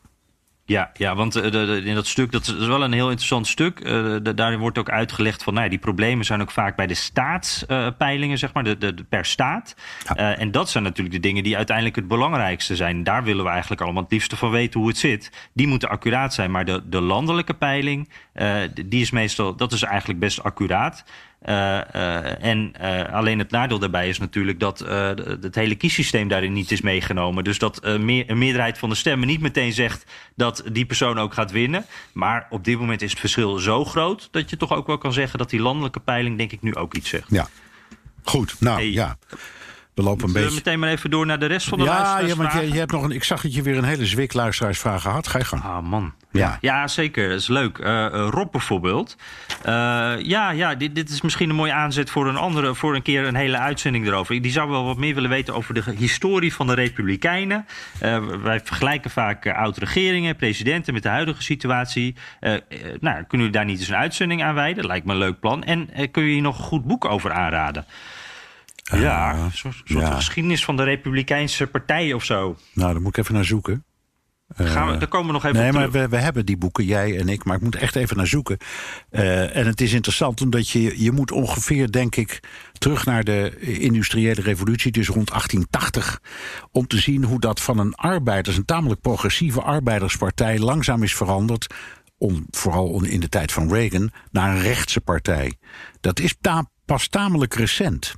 [0.68, 3.46] Ja, ja want uh, de, de, in dat stuk, dat is wel een heel interessant
[3.46, 3.80] stuk.
[3.80, 3.86] Uh,
[4.22, 6.94] de, daarin wordt ook uitgelegd van, nou ja, die problemen zijn ook vaak bij de
[6.94, 9.76] staatspeilingen, uh, zeg maar, de, de, per staat.
[10.14, 10.36] Ja.
[10.36, 13.04] en dat zijn natuurlijk de dingen die uiteindelijk het belangrijkste zijn.
[13.04, 15.48] Daar willen we eigenlijk allemaal het liefste van weten hoe het zit.
[15.52, 18.08] Die moeten accuraat zijn, maar de, de landelijke peiling,
[18.86, 21.04] die is meestal, dat is eigenlijk best accuraat.
[21.46, 24.78] Uh, uh, en uh, alleen het nadeel daarbij is natuurlijk dat
[25.40, 27.44] het hele kiessysteem daarin niet is meegenomen.
[27.44, 30.04] Dus dat meer, een meerderheid van de stemmen niet meteen zegt
[30.36, 31.84] dat die persoon ook gaat winnen.
[32.12, 35.12] Maar op dit moment is het verschil zo groot dat je toch ook wel kan
[35.12, 37.30] zeggen dat die landelijke peiling denk ik nu ook iets zegt.
[37.30, 37.48] Ja,
[38.22, 38.56] goed.
[38.60, 38.90] Nou hey.
[38.90, 39.18] ja.
[39.98, 40.48] We lopen een beetje.
[40.48, 42.78] We meteen maar even door naar de rest van de ja, Ja, want je, je,
[42.78, 43.10] hebt nog een.
[43.10, 45.28] Ik zag dat je weer een hele zwik luisteraarsvraag gehad.
[45.28, 45.62] Ga je gang.
[45.62, 46.12] Ah, man.
[46.30, 47.28] Ja, ja zeker.
[47.28, 47.78] Dat is leuk.
[47.78, 49.16] Uh, Rob bijvoorbeeld.
[49.58, 49.72] Uh,
[50.18, 53.26] ja, ja dit, dit is misschien een mooie aanzet voor een andere, voor een keer
[53.26, 54.42] een hele uitzending erover.
[54.42, 57.66] Die zou wel wat meer willen weten over de historie van de Republikeinen.
[58.02, 62.14] Uh, wij vergelijken vaak oud-regeringen, presidenten met de huidige situatie.
[62.40, 64.86] nou, kunnen jullie daar niet eens een uitzending aan wijden?
[64.86, 65.64] Lijkt me een leuk plan.
[65.64, 67.84] En kun je hier nog een goed boek over aanraden?
[68.96, 70.14] Ja, een soort, soort ja.
[70.14, 72.56] geschiedenis van de Republikeinse partij of zo.
[72.72, 73.84] Nou, daar moet ik even naar zoeken.
[74.54, 76.84] Gaan we, daar komen we nog even nee, op maar we, we, hebben die boeken,
[76.84, 78.56] jij en ik, maar ik moet echt even naar zoeken.
[79.10, 82.40] Uh, en het is interessant omdat je, je moet ongeveer, denk ik,
[82.72, 86.20] terug naar de industriële revolutie, dus rond 1880,
[86.70, 91.74] om te zien hoe dat van een arbeiders, een tamelijk progressieve arbeiderspartij, langzaam is veranderd.
[92.18, 95.56] Om, vooral in de tijd van Reagan, naar een rechtse partij.
[96.00, 98.14] Dat is ta pas tamelijk recent.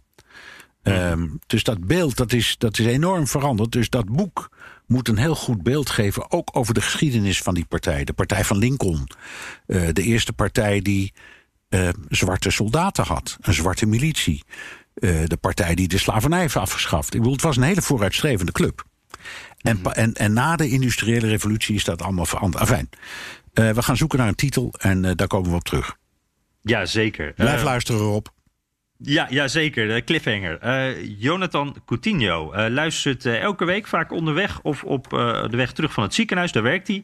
[0.82, 3.72] Um, dus dat beeld dat is, dat is enorm veranderd.
[3.72, 4.50] Dus dat boek
[4.86, 8.04] moet een heel goed beeld geven, ook over de geschiedenis van die partij.
[8.04, 9.06] De partij van Lincoln.
[9.66, 11.12] Uh, de eerste partij die
[11.68, 14.44] uh, zwarte soldaten had, een zwarte militie.
[14.94, 17.14] Uh, de partij die de slavernij heeft afgeschaft.
[17.14, 18.84] Ik bedoel, het was een hele vooruitstrevende club.
[19.58, 19.92] En, mm -hmm.
[19.92, 22.96] en, en na de industriële revolutie is dat allemaal veranderd.
[23.52, 25.96] We gaan zoeken naar een titel en daar komen we op terug.
[26.62, 27.32] Ja, zeker.
[27.32, 28.26] Blijf luisteren, Rob.
[29.02, 29.88] Ja, ja, zeker.
[29.88, 30.58] De cliffhanger.
[30.64, 35.92] Uh, Jonathan Coutinho uh, luistert uh, elke week, vaak onderweg of op de weg terug
[35.92, 36.52] van het ziekenhuis.
[36.52, 37.02] Daar werkt hij.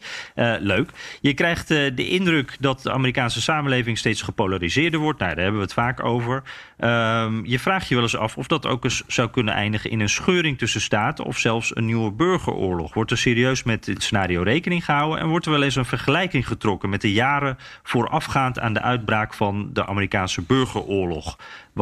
[0.60, 0.90] leuk.
[1.20, 5.18] Je krijgt de indruk dat de Amerikaanse samenleving steeds gepolariseerder wordt.
[5.18, 6.42] Nou, daar hebben we het vaak over.
[6.76, 10.00] Ehm, je vraagt je wel eens af of dat ook eens zou kunnen eindigen in
[10.00, 12.94] een scheuring tussen staten of zelfs een nieuwe burgeroorlog.
[12.94, 16.46] Wordt er serieus met dit scenario rekening gehouden en wordt er wel eens een vergelijking
[16.46, 21.36] getrokken met de jaren voorafgaand aan de uitbraak van de Amerikaanse burgeroorlog?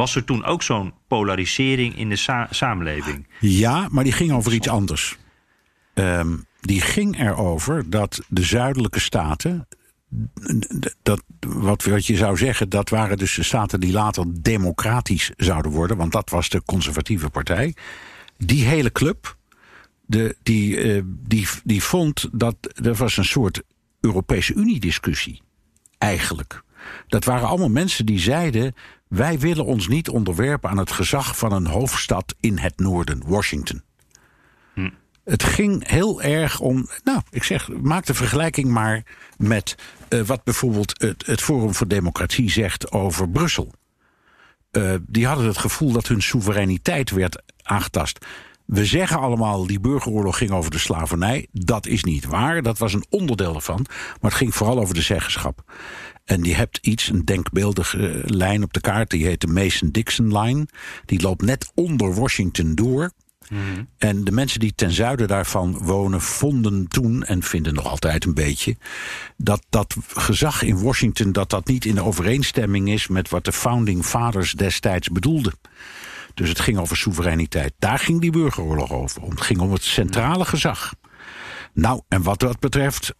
[0.05, 3.27] Was er toen ook zo'n polarisering in de sa samenleving?
[3.39, 5.17] Ja, maar die ging over iets anders.
[5.93, 9.67] Um, die ging erover dat de zuidelijke staten.
[11.03, 15.71] Dat, wat, wat je zou zeggen, dat waren dus de staten die later democratisch zouden
[15.71, 17.75] worden, want dat was de conservatieve partij.
[18.37, 19.37] Die hele club,
[20.05, 23.61] de, die, uh, die, die vond dat er was een soort
[24.01, 25.41] Europese Unie-discussie.
[25.97, 26.63] Eigenlijk.
[27.07, 28.75] Dat waren allemaal mensen die zeiden:
[29.07, 33.81] wij willen ons niet onderwerpen aan het gezag van een hoofdstad in het noorden, Washington.
[34.73, 34.89] Hm.
[35.23, 36.87] Het ging heel erg om.
[37.03, 39.03] Nou, ik zeg, maak de vergelijking maar
[39.37, 39.75] met
[40.09, 43.73] uh, wat bijvoorbeeld het, het, Forum voor Democratie zegt over Brussel.
[44.71, 48.25] Uh, die hadden het gevoel dat hun soevereiniteit werd aangetast.
[48.65, 51.47] We zeggen allemaal die burgeroorlog ging over de slavernij.
[51.51, 52.61] Dat is niet waar.
[52.61, 53.85] Dat was een onderdeel ervan.
[54.21, 55.63] Maar het ging vooral over de zeggenschap.
[56.25, 59.09] En die hebt iets, een denkbeeldige lijn op de kaart.
[59.09, 60.67] Die heet de Mason-Dixon-lijn.
[61.05, 63.11] Die loopt net onder Washington door.
[63.49, 63.87] Mm.
[63.97, 68.33] En de mensen die ten zuiden daarvan wonen, vonden toen en vinden nog altijd een
[68.33, 68.77] beetje
[69.37, 74.05] dat dat gezag in Washington dat dat niet in overeenstemming is met wat de founding
[74.05, 75.53] fathers destijds bedoelden.
[76.33, 77.73] Dus het ging over soevereiniteit.
[77.79, 79.21] Daar ging die burgeroorlog over.
[79.21, 80.93] Het ging om het centrale gezag.
[81.73, 83.13] Nou, en wat dat betreft,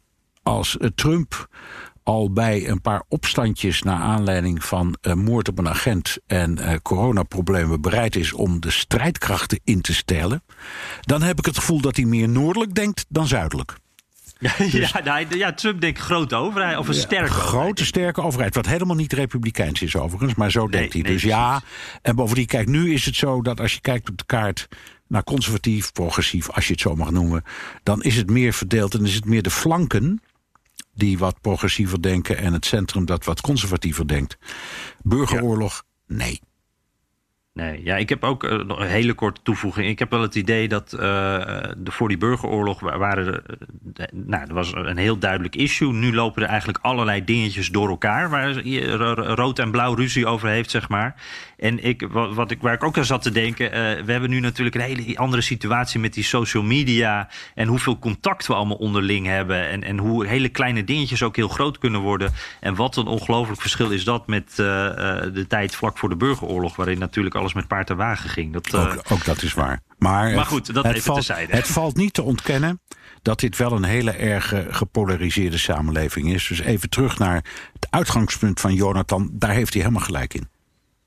[0.44, 1.50] als Trump
[2.06, 6.74] al bij een paar opstandjes naar aanleiding van uh, moord op een agent en uh,
[6.82, 10.44] coronaproblemen bereid is om de strijdkrachten in te stellen,
[11.02, 13.76] dan heb ik het gevoel dat hij meer noordelijk denkt dan zuidelijk.
[14.40, 17.80] Ja, dus, ja, ja, Trump denkt grote overheid of een sterke Grote, overheid.
[17.80, 18.56] sterke overheid.
[18.56, 21.02] Wat helemaal niet republikeins is overigens, maar zo Nee, denkt hij.
[21.02, 21.62] nee, dus ja,
[22.02, 24.68] en bovendien, kijk, nu is het zo dat als je kijkt op de kaart
[25.08, 27.44] naar conservatief, progressief, als je het zo mag noemen,
[27.84, 30.22] dan is het meer verdeeld en is het meer de flanken
[30.96, 34.38] die wat progressiever denken en het centrum dat wat conservatiever denkt.
[35.04, 36.42] Burgeroorlog, nee.
[37.56, 39.88] Nee, ja, ik heb ook eh, een hele korte toevoeging.
[39.88, 41.00] Ik heb wel het idee dat eh,
[41.78, 45.94] de, voor die burgeroorlog wa- waren eh, nou, er was een heel duidelijk issue.
[45.94, 48.66] Nu lopen er eigenlijk allerlei dingetjes door elkaar waar
[49.36, 51.16] rood en blauw ruzie over heeft, zeg maar.
[51.58, 53.72] En ik, wat, ik, waar ik ook aan zat te denken,
[54.06, 58.48] we hebben nu natuurlijk een hele andere situatie met die social media en hoeveel contact
[58.48, 62.32] we allemaal onderling hebben en, en hoe hele kleine dingetjes ook heel groot kunnen worden.
[62.60, 67.00] En wat een ongelooflijk verschil is dat met de tijd vlak voor de burgeroorlog, waarin
[67.00, 68.54] natuurlijk alles met paard en wagen ging.
[68.54, 69.80] Dat, eh, Ook, ook dat is waar.
[69.98, 71.56] Maar, Maar goed, dat het, even valt, terzijde.
[71.56, 72.80] het valt niet te ontkennen
[73.22, 76.48] dat dit wel een hele erg gepolariseerde samenleving is.
[76.48, 77.36] Dus even terug naar
[77.74, 79.30] het uitgangspunt van Jonathan.
[79.34, 80.50] Daar heeft hij helemaal gelijk in.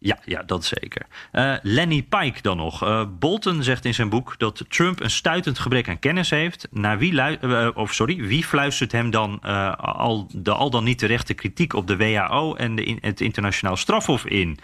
[0.00, 1.02] Ja, ja, dat zeker.
[1.32, 2.82] Eh, Lenny Pike dan nog.
[2.82, 6.66] Eh, Bolton zegt in zijn boek dat Trump een stuitend gebrek aan kennis heeft.
[6.70, 9.40] Naar wie, of sorry, wie fluistert hem dan
[9.80, 13.76] al, de al dan niet terechte kritiek op de WHO en de, in- het internationaal
[13.76, 14.58] strafhof in?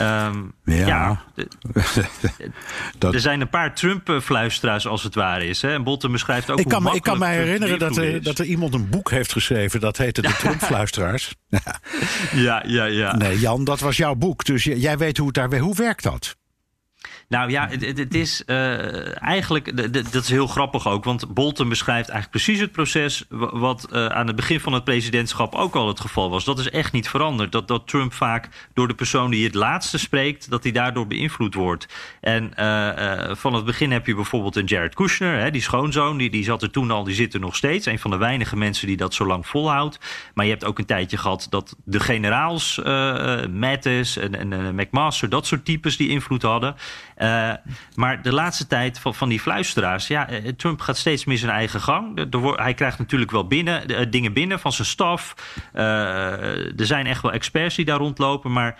[0.00, 0.86] Ehm, Ja.
[0.86, 1.48] ja, de-
[2.98, 5.62] Dat- er zijn een paar Trump-fluisteraars als het ware is.
[5.62, 5.72] Hè?
[5.72, 8.44] En Bolton beschrijft ook ik hoe kan, ik kan Trump herinneren dat er, dat er
[8.44, 9.80] iemand een boek heeft geschreven.
[9.80, 11.34] Dat heette De Trump-fluisteraars.
[11.50, 11.60] is.
[12.32, 13.16] Ja, ja, ja.
[13.16, 14.44] Nee, Jan, dat was jouw boek.
[14.44, 15.58] Dus jij weet hoe het daar...
[15.58, 16.36] Hoe werkt dat?
[17.30, 22.08] Nou ja, het, het- is eh, eigenlijk, dat is heel grappig ook, want Bolton beschrijft
[22.08, 25.88] eigenlijk precies het proces wa- wat eh, aan het begin van het presidentschap ook al
[25.88, 26.44] het geval was.
[26.44, 27.52] Dat is echt niet veranderd.
[27.52, 31.54] Dat, dat Trump vaak door de persoon die het laatste spreekt, dat hij daardoor beïnvloed
[31.54, 31.86] wordt.
[32.20, 36.30] En eh, van het begin heb je bijvoorbeeld een Jared Kushner, hè, die schoonzoon, die,
[36.30, 37.86] die zat er toen al, die zit er nog steeds.
[37.86, 39.98] Een van de weinige mensen die dat zo lang volhoudt.
[40.34, 42.80] Maar je hebt ook een tijdje gehad dat de generaals,
[43.50, 46.74] Mattis en, en McMaster, dat soort types die invloed hadden.
[47.20, 47.52] Eh,
[47.94, 51.50] maar de laatste tijd van, van die fluisteraars, ja, eh, Trump gaat steeds meer zijn
[51.52, 52.26] eigen gang.
[52.56, 55.34] Hij krijgt natuurlijk wel binnen, eh, dingen binnen van zijn staf.
[55.72, 58.76] Er zijn echt wel experts die daar rondlopen, maar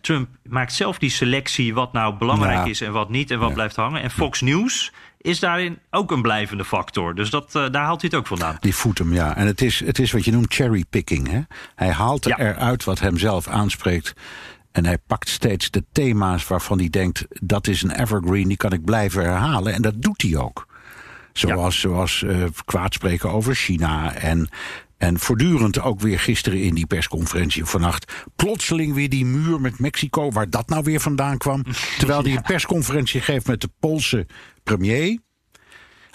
[0.00, 2.70] Trump maakt zelf die selectie wat nou belangrijk Ja.
[2.70, 4.02] is en wat niet en wat blijft hangen.
[4.02, 7.14] En Fox News is daarin ook een blijvende factor.
[7.14, 8.56] Dus dat, daar haalt hij het ook vandaan.
[8.60, 9.36] Die voedt hem, ja.
[9.36, 11.30] En het is, het is wat je noemt cherrypicking.
[11.30, 11.40] Hè?
[11.74, 12.38] Hij haalt er Ja.
[12.38, 14.14] eruit wat hem zelf aanspreekt.
[14.74, 17.24] En hij pakt steeds de thema's waarvan hij denkt...
[17.28, 19.72] dat is een evergreen, die kan ik blijven herhalen.
[19.72, 20.66] En dat doet hij ook.
[21.32, 24.14] Zoals, zoals eh, kwaad spreken over China.
[24.14, 24.48] En,
[24.96, 28.12] en voortdurend ook weer gisteren in die persconferentie vannacht...
[28.36, 31.62] plotseling weer die muur met Mexico, waar dat nou weer vandaan kwam.
[31.98, 34.26] Terwijl hij een persconferentie geeft met de Poolse
[34.62, 35.18] premier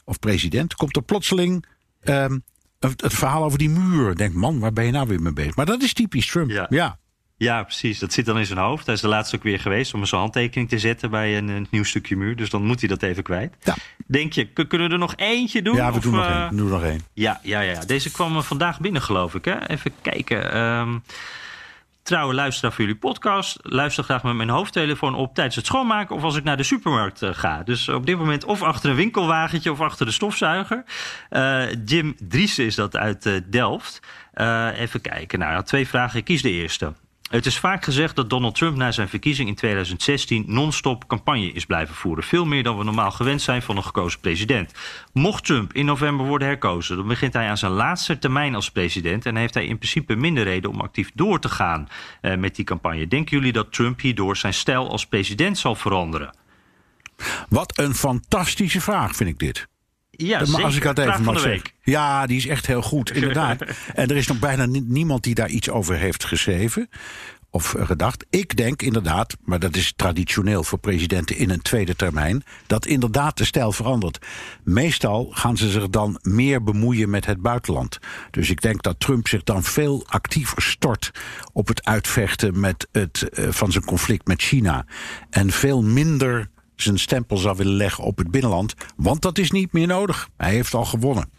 [0.05, 1.65] of president, komt er plotseling
[2.01, 2.39] ehm,
[2.79, 4.15] het, het verhaal over die muur.
[4.15, 5.55] Denk, man, waar ben je nou weer mee bezig?
[5.55, 6.49] Maar dat is typisch Trump.
[6.49, 6.65] Ja.
[6.69, 6.98] ja.
[7.39, 7.99] Ja, precies.
[7.99, 8.85] Dat zit dan in zijn hoofd.
[8.85, 11.67] Hij is de laatste ook weer geweest om zijn handtekening te zetten bij een, een
[11.69, 12.35] nieuw stukje muur.
[12.35, 13.55] Dus dan moet hij dat even kwijt.
[13.63, 13.75] Ja.
[14.07, 15.75] Denk je, kunnen we er nog eentje doen?
[15.75, 16.57] Ja, we Of, doen nog één.
[16.57, 17.01] Doen nog één.
[17.13, 17.79] Ja, ja, ja.
[17.85, 19.45] Deze kwam eh, vandaag binnen, geloof ik.
[19.45, 19.67] Hè?
[19.67, 20.53] Even kijken.
[20.53, 20.97] Ehm
[22.03, 23.57] trouwe luisteraar voor jullie podcast.
[23.61, 27.21] Luister graag met mijn hoofdtelefoon op tijdens het schoonmaken of als ik naar de supermarkt
[27.21, 27.63] eh, ga.
[27.63, 30.83] Dus op dit moment of achter een winkelwagentje of achter de stofzuiger.
[31.85, 33.99] Jim Driessen is dat uit Delft.
[34.73, 35.39] Even kijken.
[35.39, 36.19] Nou, twee vragen.
[36.19, 36.93] Ik kies de eerste.
[37.29, 41.65] Het is vaak gezegd dat Donald Trump na zijn verkiezing in 2016 non-stop campagne is
[41.65, 42.23] blijven voeren.
[42.23, 44.73] Veel meer dan we normaal gewend zijn van een gekozen president.
[45.13, 49.25] Mocht Trump in november worden herkozen, dan begint hij aan zijn laatste termijn als president.
[49.25, 51.87] En heeft hij in principe minder reden om actief door te gaan
[52.21, 53.07] eh, met die campagne.
[53.07, 56.37] Denken jullie dat Trump hierdoor zijn stijl als president zal veranderen?
[57.49, 59.68] Wat een fantastische vraag vind ik dit.
[60.27, 60.63] Ja, Maar zeker.
[60.63, 61.69] als ik dat even mag zeggen.
[61.83, 63.61] Ja, die is echt heel goed, inderdaad.
[63.95, 66.89] en er is nog bijna ni- niemand die daar iets over heeft geschreven
[67.51, 68.25] of gedacht.
[68.29, 73.37] Ik denk inderdaad, maar dat is traditioneel voor presidenten in een tweede termijn, dat inderdaad
[73.37, 74.25] de stijl verandert.
[74.63, 77.99] Meestal gaan ze zich dan meer bemoeien met het buitenland.
[78.31, 81.11] Dus ik denk dat Trump zich dan veel actiever stort
[81.53, 84.85] op het uitvechten met het, eh, van zijn conflict met China.
[85.29, 86.49] En veel minder
[86.81, 88.73] zijn stempel zou willen leggen op het binnenland.
[88.95, 90.29] Want dat is niet meer nodig.
[90.37, 91.29] Hij heeft al gewonnen.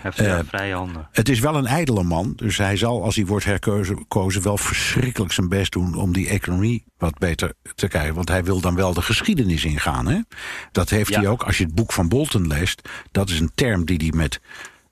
[0.00, 1.08] Hij heeft ja, vrije handen.
[1.12, 2.32] Het is wel een ijdele man.
[2.36, 6.84] Dus hij zal, als hij wordt herkozen, wel verschrikkelijk zijn best doen om die economie
[6.98, 8.14] wat beter te krijgen.
[8.14, 10.06] Want hij wil dan wel de geschiedenis ingaan.
[10.06, 10.18] Hè?
[10.72, 11.20] Dat heeft Ja.
[11.20, 11.42] hij ook.
[11.42, 14.40] Als je het boek van Bolton leest, dat is een term die hij met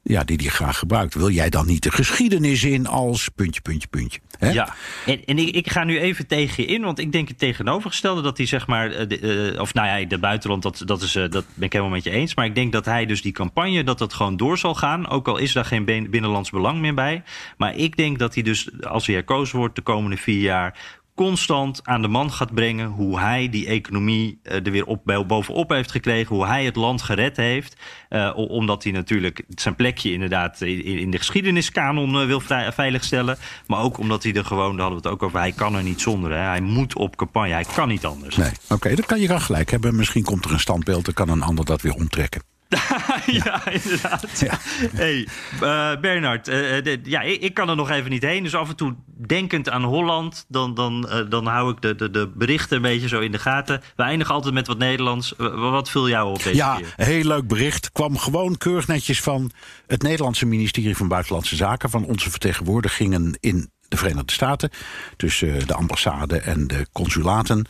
[0.02, 1.14] ja, die hij graag gebruikt.
[1.14, 4.20] Wil jij dan niet de geschiedenis in als puntje, puntje, puntje?
[4.38, 4.50] Hè?
[4.50, 4.74] Ja,
[5.06, 8.36] en, en ik, ga nu even tegen je in, want ik denk het tegenovergestelde dat
[8.36, 11.44] hij zeg maar, de, uh, of nou ja, de buitenland, dat, dat, is, uh, dat
[11.54, 12.34] ben ik helemaal met je eens.
[12.34, 15.08] Maar ik denk dat hij dus die campagne, dat dat gewoon door zal gaan.
[15.08, 17.22] Ook al is daar geen binnenlands belang meer bij.
[17.56, 21.80] Maar ik denk dat hij dus, als hij herkozen wordt de komende vier jaar constant
[21.84, 26.36] aan de man gaat brengen hoe hij die economie er weer op, bovenop heeft gekregen,
[26.36, 27.76] hoe hij het land gered heeft.
[28.10, 32.40] Uh, omdat hij natuurlijk zijn plekje inderdaad in, de geschiedeniskanon uh, wil
[32.72, 33.36] veiligstellen.
[33.66, 35.82] Maar ook omdat hij er gewoon, daar hadden we het ook over, hij kan er
[35.82, 36.30] niet zonder.
[36.30, 36.38] Hè.
[36.38, 38.36] Hij moet op campagne, hij kan niet anders.
[38.36, 39.96] Nee, oké, dat kan je wel gelijk hebben.
[39.96, 42.51] Misschien komt er een standbeeld, dan kan een ander dat weer omtrekken.
[43.44, 44.40] ja, inderdaad.
[44.40, 44.58] Ja.
[44.94, 45.28] Hey,
[45.62, 48.42] uh, Bernard, uh, de, ja, ik, ik, kan er nog even niet heen.
[48.42, 48.94] Dus af en toe
[49.26, 53.08] denkend aan Holland, dan, dan, uh, dan hou ik de, de, de berichten een beetje
[53.08, 53.82] zo in de gaten.
[53.96, 55.34] We eindigen altijd met wat Nederlands.
[55.54, 56.94] wat viel jou op deze ja, keer?
[56.96, 57.92] Ja, heel leuk bericht.
[57.92, 59.50] Kwam gewoon keurig netjes van
[59.86, 61.90] het Nederlandse ministerie van Buitenlandse Zaken...
[61.90, 64.70] van onze vertegenwoordigingen in de Verenigde Staten.
[65.16, 67.66] Tussen de ambassade en de consulaten.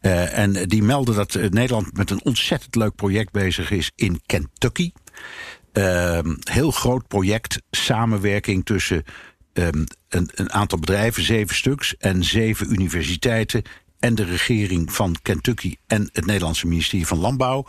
[0.00, 4.92] Uh, en die melden dat Nederland met een ontzettend leuk project bezig is in Kentucky.
[5.72, 6.18] Uh,
[6.50, 9.04] heel groot project, samenwerking tussen
[9.52, 13.62] um, een, een aantal bedrijven, zeven stuks, en zeven universiteiten
[13.98, 17.66] en de regering van Kentucky en het Nederlandse ministerie van Landbouw.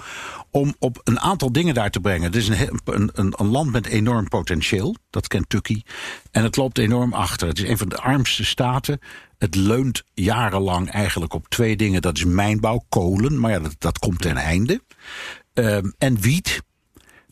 [0.57, 2.23] Om op een aantal dingen daar te brengen.
[2.23, 5.81] Het is een, een, een, land met enorm potentieel, dat Kentucky.
[6.31, 7.47] En het loopt enorm achter.
[7.47, 8.99] Het is een van de armste staten.
[9.37, 12.01] Het leunt jarenlang eigenlijk op twee dingen.
[12.01, 14.81] Dat is mijnbouw, kolen, maar ja, dat, dat komt ten einde.
[15.53, 16.61] Um, en wiet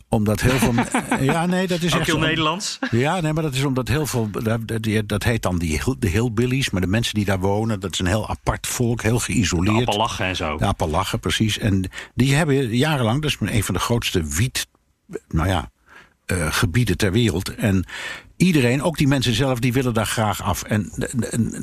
[0.09, 0.73] omdat heel veel.
[1.33, 2.09] ja, nee, dat is Ook echt.
[2.09, 2.79] heel zo, Nederlands.
[2.91, 4.29] Ja, nee, maar dat is omdat heel veel.
[4.31, 4.61] Dat,
[5.05, 6.69] dat heet dan die, de hillbillies.
[6.69, 9.85] Maar de mensen die daar wonen, dat is een heel apart volk, heel geïsoleerd.
[9.85, 10.57] De Appalachen en zo.
[10.57, 11.57] De Appalachen, precies.
[11.57, 14.67] En die hebben jarenlang, dat is een van de grootste wiet.
[15.27, 15.71] Nou ja.
[16.31, 17.55] Uh, gebieden ter wereld.
[17.55, 17.85] En
[18.37, 20.63] iedereen, ook die mensen zelf, die willen daar graag af.
[20.63, 20.91] En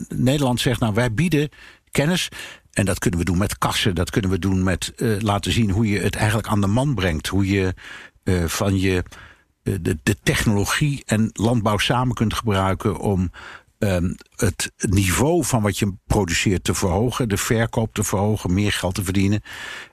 [0.09, 1.49] Nederland zegt, nou, wij bieden
[1.91, 2.29] kennis.
[2.73, 3.95] En dat kunnen we doen met kassen.
[3.95, 6.95] Dat kunnen we doen met uh, laten zien hoe je het eigenlijk aan de man
[6.95, 7.27] brengt.
[7.27, 7.75] Hoe je
[8.25, 9.05] uh, van je
[9.63, 13.31] uh, de, de, technologie en landbouw samen kunt gebruiken om
[13.79, 18.95] um, het niveau van wat je produceert te verhogen, de verkoop te verhogen, meer geld
[18.95, 19.43] te verdienen.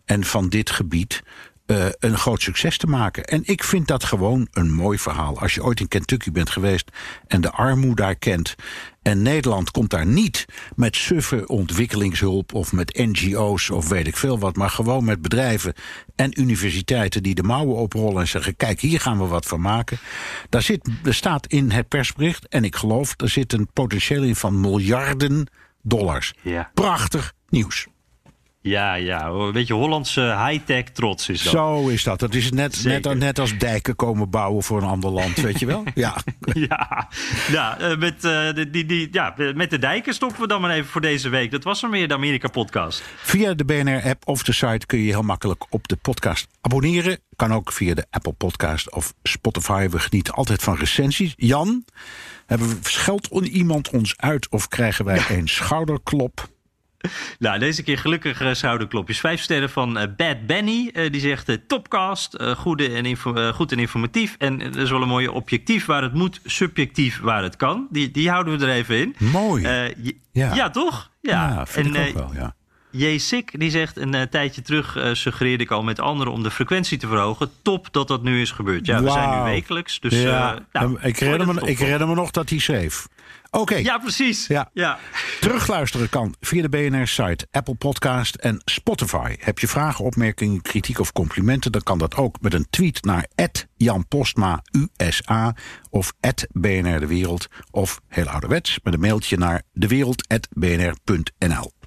[0.06, 1.24] En van dit gebied
[1.72, 3.26] uh, een groot succes te maken.
[3.26, 5.40] En ik vind dat gewoon een mooi verhaal.
[5.40, 6.92] Als je ooit in Kentucky bent geweest
[7.28, 8.56] en de armoede daar kent.
[9.02, 10.46] En Nederland komt daar niet
[10.76, 15.74] met suffe ontwikkelingshulp of met NGO's of weet ik veel wat, maar gewoon met bedrijven
[16.16, 20.00] en universiteiten die de mouwen oprollen en zeggen: kijk, hier gaan we wat van maken.
[20.50, 24.36] Daar zit, er staat in het persbericht, en ik geloof, er zit een potentieel in
[24.36, 25.48] van miljarden
[25.82, 26.34] dollars.
[26.42, 26.72] Ja.
[26.74, 27.88] Prachtig nieuws.
[28.62, 31.52] Ja, ja, een beetje Hollandse high-tech trots is dat.
[31.52, 32.20] Zo is dat.
[32.20, 35.66] Dat is net, net, net, als dijken komen bouwen voor een ander land, weet je
[35.66, 35.84] wel?
[35.96, 36.16] Ja,
[36.70, 37.10] ja,
[37.52, 41.02] ja, met, uh, die, die, ja, met de dijken stoppen we dan maar even voor
[41.02, 41.52] deze week.
[41.52, 43.04] Dat was er meer de Amerika-podcast.
[43.16, 47.20] Via de BNR-app of de site kun je heel makkelijk op de podcast abonneren.
[47.36, 49.90] Kan ook via de Apple Podcast of Spotify.
[49.90, 51.34] We genieten altijd van recensies.
[51.36, 51.86] Jan,
[52.46, 56.50] hebben we, scheldt iemand ons uit of krijgen wij een schouderklop?
[57.40, 59.20] Nou, deze keer gelukkig uh, schouderklopjes.
[59.20, 60.92] Vijf sterren van uh, Bad Benny.
[60.94, 63.18] Uh, die zegt topcast, goede en
[63.54, 64.36] goed en informatief.
[64.38, 67.88] En dat is wel een mooie objectief waar het moet, subjectief waar het kan.
[67.90, 69.16] Die, die houden we er even in.
[69.18, 69.62] Mooi.
[70.32, 70.56] ja.
[70.56, 71.12] ja, toch?
[71.22, 72.56] Ja, ja vind en, ik ook wel, ja.
[72.92, 73.18] J.
[73.18, 76.52] Sik die zegt een uh, tijdje terug uh, suggereerde ik al met anderen om de
[76.52, 77.52] frequentie te verhogen.
[77.62, 78.86] Top dat dat nu is gebeurd.
[78.86, 80.00] Ja, we zijn nu wekelijks.
[80.00, 80.54] Dus, ja.
[80.54, 83.08] uh, nou, ik, herinner me, ik herinner me nog dat hij schreef.
[83.52, 83.62] Oké.
[83.62, 83.84] Okay.
[83.84, 84.48] Ja, precies.
[84.48, 84.70] Ja.
[84.74, 85.00] ja.
[85.40, 89.36] Terugluisteren kan via de BNR-site, Apple Podcast en Spotify.
[89.40, 91.72] Heb je vragen, opmerkingen, kritiek of complimenten...
[91.72, 93.28] dan kan dat ook met een tweet naar
[93.76, 95.56] Jan Postma USA...
[95.90, 96.14] of
[96.52, 98.80] BNR De Wereld, of heel ouderwets...
[98.84, 101.79] met een mailtje naar dewereld.bnr.nl.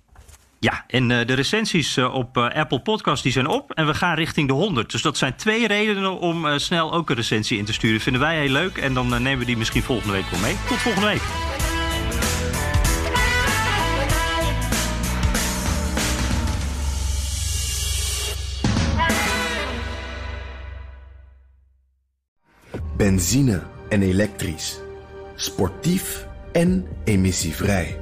[0.63, 3.95] Ja, en uh, de recensies uh, op uh, Apple Podcast die zijn op en we
[3.95, 4.91] gaan richting de 100.
[4.91, 8.01] Dus dat zijn twee redenen om snel ook een recensie in te sturen.
[8.01, 10.57] Vinden wij heel leuk en dan nemen we die misschien volgende week wel mee.
[10.69, 11.23] Tot volgende week.
[22.97, 24.81] Benzine en elektrisch.
[25.37, 28.02] Sportief en emissievrij.